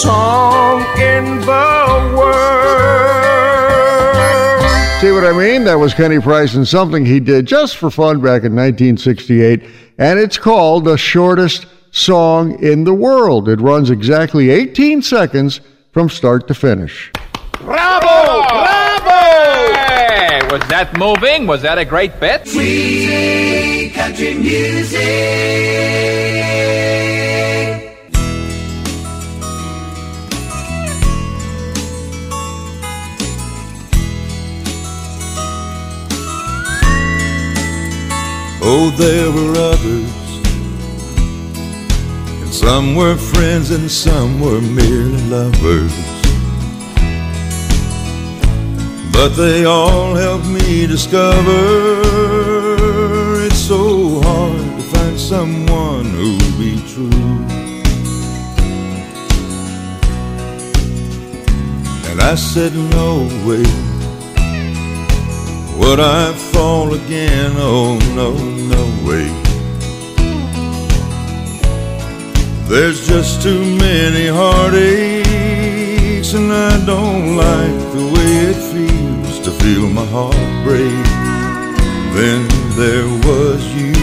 song 0.00 0.82
in 0.96 1.40
the 1.40 2.14
world. 2.16 3.34
See 5.00 5.10
what 5.10 5.24
I 5.24 5.32
mean? 5.36 5.64
That 5.64 5.80
was 5.80 5.92
Kenny 5.92 6.20
Price 6.20 6.54
and 6.54 6.68
something 6.68 7.04
he 7.04 7.18
did 7.18 7.46
just 7.46 7.78
for 7.78 7.90
fun 7.90 8.18
back 8.18 8.44
in 8.44 8.54
1968, 8.54 9.64
and 9.98 10.20
it's 10.20 10.38
called 10.38 10.84
the 10.84 10.96
shortest 10.96 11.66
song 11.90 12.62
in 12.62 12.84
the 12.84 12.94
world. 12.94 13.48
It 13.48 13.60
runs 13.60 13.90
exactly 13.90 14.50
18 14.50 15.02
seconds 15.02 15.60
from 15.90 16.08
start 16.08 16.46
to 16.46 16.54
finish. 16.54 17.10
Bravo! 17.64 18.44
Bravo! 18.46 19.20
Hey, 19.72 20.40
was 20.50 20.60
that 20.68 20.94
moving? 20.98 21.46
Was 21.46 21.62
that 21.62 21.78
a 21.78 21.84
great 21.86 22.20
bit? 22.20 22.46
Sweet 22.46 23.92
country 23.94 24.34
music. 24.34 25.00
Oh, 38.66 38.90
there 38.96 39.30
were 39.30 39.52
others, 39.58 40.12
and 42.42 42.52
some 42.52 42.94
were 42.94 43.16
friends 43.16 43.70
and 43.70 43.90
some 43.90 44.40
were 44.40 44.60
merely 44.60 45.22
lovers. 45.28 46.13
But 49.16 49.36
they 49.36 49.64
all 49.64 50.14
helped 50.16 50.46
me 50.46 50.86
discover 50.88 52.02
it's 53.46 53.58
so 53.58 54.20
hard 54.20 54.58
to 54.58 54.82
find 54.92 55.18
someone 55.18 56.04
who'll 56.04 56.58
be 56.58 56.74
true. 56.92 57.36
And 62.10 62.20
I 62.20 62.34
said, 62.34 62.74
No 62.74 63.28
way. 63.46 63.64
Would 65.78 66.00
I 66.00 66.32
fall 66.52 66.94
again? 66.94 67.52
Oh, 67.56 67.98
no, 68.14 68.32
no 68.74 68.84
way. 69.06 69.28
There's 72.68 73.06
just 73.06 73.42
too 73.42 73.64
many 73.76 74.26
heartaches, 74.26 75.24
and 76.34 76.52
I 76.52 76.84
don't 76.84 77.36
like 77.36 77.92
the 77.92 78.04
way 78.12 78.30
it 78.50 78.56
feels 78.72 79.03
feel 79.64 79.88
my 79.88 80.04
heart 80.16 80.46
break. 80.62 81.06
Then 82.18 82.40
there 82.80 83.08
was 83.26 83.60
you. 83.78 83.96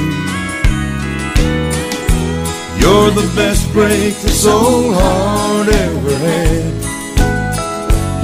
You're 2.81 3.11
the 3.21 3.29
best 3.35 3.71
break 3.71 4.13
this 4.25 4.47
old 4.47 4.95
heart 4.95 5.67
ever 5.67 6.15
had. 6.29 6.73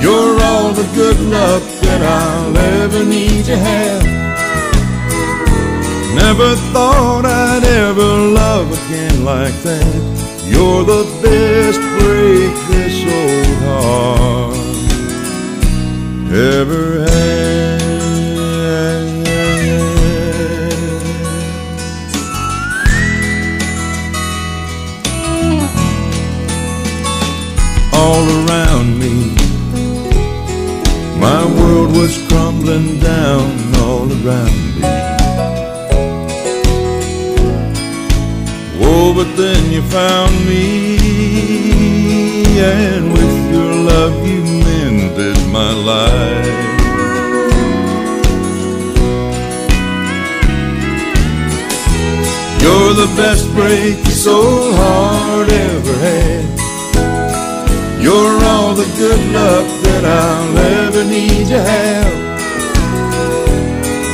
You're 0.01 0.35
all 0.49 0.71
the 0.81 0.89
good 0.95 1.19
luck 1.37 1.63
that 1.85 2.01
I'll 2.19 2.57
ever 2.81 3.05
need 3.05 3.45
to 3.45 3.57
have. 3.69 4.05
Never 6.23 6.49
thought 6.73 7.25
I'd 7.25 7.65
ever 7.85 8.11
love 8.41 8.67
again 8.79 9.23
like 9.23 9.57
that. 9.69 10.01
You're 10.51 10.83
the 10.95 11.05
best 11.21 11.81
break 11.99 12.53
this 12.71 12.97
old 13.19 13.57
heart 13.67 14.16
ever 16.31 16.99
had. 16.99 17.27
All 27.93 28.25
around 28.45 28.99
me 28.99 29.35
my 31.19 31.43
world 31.59 31.91
was 31.95 32.17
crumbling 32.27 32.99
down 32.99 33.51
all 33.75 34.07
around 34.19 34.55
me. 34.75 34.83
Oh, 38.79 39.13
but 39.15 39.29
then 39.35 39.71
you 39.71 39.81
found 39.81 40.33
me, 40.45 40.97
and 42.59 43.11
with 43.11 43.51
your 43.51 43.73
love 43.91 44.27
you 44.27 44.66
my 45.17 45.73
life. 45.73 46.45
You're 52.61 52.93
the 52.93 53.11
best 53.17 53.51
break 53.55 53.97
this 54.03 54.27
old 54.27 54.75
heart 54.75 55.49
ever 55.51 55.93
had. 55.93 56.45
You're 57.99 58.43
all 58.45 58.75
the 58.75 58.85
good 58.95 59.31
luck 59.33 59.65
that 59.85 60.05
I'll 60.05 60.57
ever 60.85 61.03
need 61.03 61.47
to 61.47 61.61
have. 61.61 62.27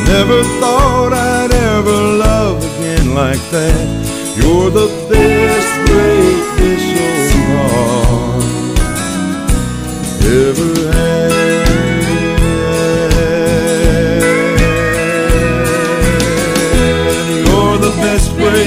Never 0.08 0.44
thought 0.62 1.12
I'd 1.12 1.52
ever 1.52 1.98
love 2.26 2.64
again 2.64 3.14
like 3.14 3.44
that. 3.52 4.38
You're 4.38 4.70
the 4.70 5.03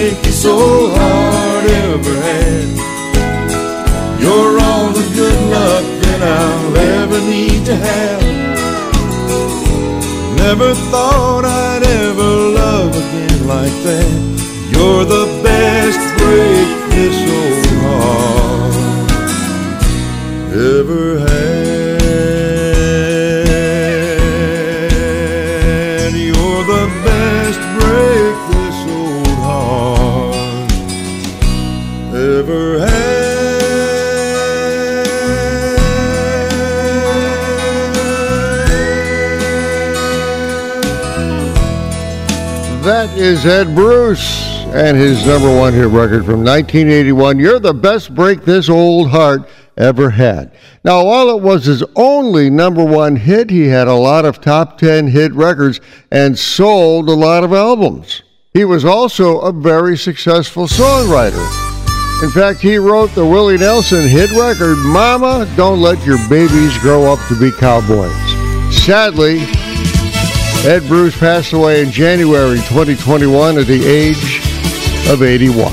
break 0.09 0.23
this 0.23 0.45
old 0.45 0.93
ever 0.93 2.15
had. 2.29 2.69
You're 4.23 4.61
all 4.67 4.89
the 4.99 5.07
good 5.15 5.41
luck 5.57 5.85
that 6.05 6.21
I'll 6.23 6.77
ever 6.77 7.21
need 7.35 7.67
to 7.67 7.75
have. 7.75 8.23
Never 10.37 10.75
thought 10.91 11.45
I'd 11.45 11.86
is 43.27 43.45
Ed 43.45 43.75
Bruce 43.75 44.39
and 44.67 44.97
his 44.97 45.27
number 45.27 45.53
one 45.53 45.73
hit 45.73 45.89
record 45.89 46.25
from 46.25 46.45
1981, 46.45 47.41
You're 47.41 47.59
the 47.59 47.75
Best 47.75 48.15
Break 48.15 48.45
This 48.45 48.69
Old 48.69 49.11
Heart 49.11 49.49
Ever 49.77 50.11
Had. 50.11 50.53
Now, 50.85 51.05
while 51.05 51.31
it 51.31 51.43
was 51.43 51.65
his 51.65 51.83
only 51.97 52.51
number 52.51 52.85
one 52.85 53.17
hit, 53.17 53.51
he 53.51 53.67
had 53.67 53.89
a 53.89 53.95
lot 53.95 54.25
of 54.25 54.41
top 54.41 54.79
10 54.79 55.09
hit 55.09 55.33
records 55.33 55.81
and 56.13 56.39
sold 56.39 57.09
a 57.09 57.15
lot 57.15 57.43
of 57.43 57.53
albums. 57.53 58.23
He 58.53 58.65
was 58.65 58.85
also 58.85 59.41
a 59.41 59.51
very 59.51 59.99
successful 59.99 60.69
songwriter. 60.69 61.45
In 62.23 62.31
fact, 62.31 62.61
he 62.61 62.77
wrote 62.77 63.11
the 63.17 63.27
Willie 63.27 63.59
Nelson 63.59 64.07
hit 64.09 64.31
record, 64.31 64.77
Mama, 64.79 65.53
Don't 65.57 65.81
Let 65.81 66.05
Your 66.07 66.19
Babies 66.29 66.79
Grow 66.79 67.13
Up 67.13 67.19
to 67.27 67.41
Be 67.41 67.51
Cowboys. 67.51 68.15
Sadly, 68.85 69.41
Ed 70.67 70.89
Bruce 70.89 71.17
passed 71.17 71.53
away 71.53 71.81
in 71.81 71.93
January 71.93 72.57
2021 72.57 73.59
at 73.59 73.69
the 73.69 73.87
age 73.87 74.41
of 75.09 75.23
81. 75.23 75.73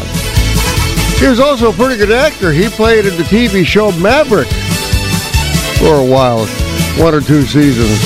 He 1.18 1.28
was 1.28 1.40
also 1.40 1.72
a 1.72 1.74
pretty 1.74 1.98
good 1.98 2.12
actor. 2.12 2.52
He 2.52 2.70
played 2.70 3.08
in 3.08 3.18
the 3.18 3.24
TV 3.24 3.66
show 3.66 3.92
Maverick 3.94 4.48
for 5.80 5.96
a 5.96 6.06
while, 6.06 6.46
one 7.02 7.16
or 7.16 7.22
two 7.22 7.42
seasons. 7.42 7.98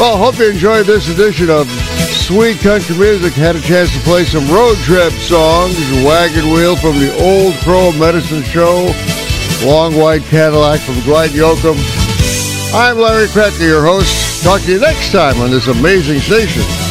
Well, 0.00 0.16
hope 0.16 0.38
you 0.38 0.48
enjoyed 0.48 0.86
this 0.86 1.10
edition 1.10 1.50
of 1.50 1.68
Sweet 1.68 2.60
Country 2.60 2.96
Music. 2.96 3.34
Had 3.34 3.56
a 3.56 3.60
chance 3.60 3.92
to 3.92 4.00
play 4.00 4.24
some 4.24 4.48
road 4.48 4.78
trip 4.78 5.12
songs, 5.12 5.76
Wagon 6.02 6.50
Wheel 6.50 6.76
from 6.76 6.98
the 6.98 7.12
Old 7.20 7.52
Crow 7.56 7.92
Medicine 7.92 8.42
Show, 8.42 8.90
Long 9.66 9.94
White 9.94 10.22
Cadillac 10.22 10.80
from 10.80 10.98
Dwight 11.00 11.32
Yoakam. 11.32 11.76
I'm 12.72 12.96
Larry 12.96 13.26
Kratka, 13.26 13.60
your 13.60 13.84
host. 13.84 14.29
Talk 14.42 14.62
to 14.62 14.72
you 14.72 14.80
next 14.80 15.12
time 15.12 15.38
on 15.42 15.50
this 15.50 15.66
amazing 15.66 16.18
station. 16.18 16.89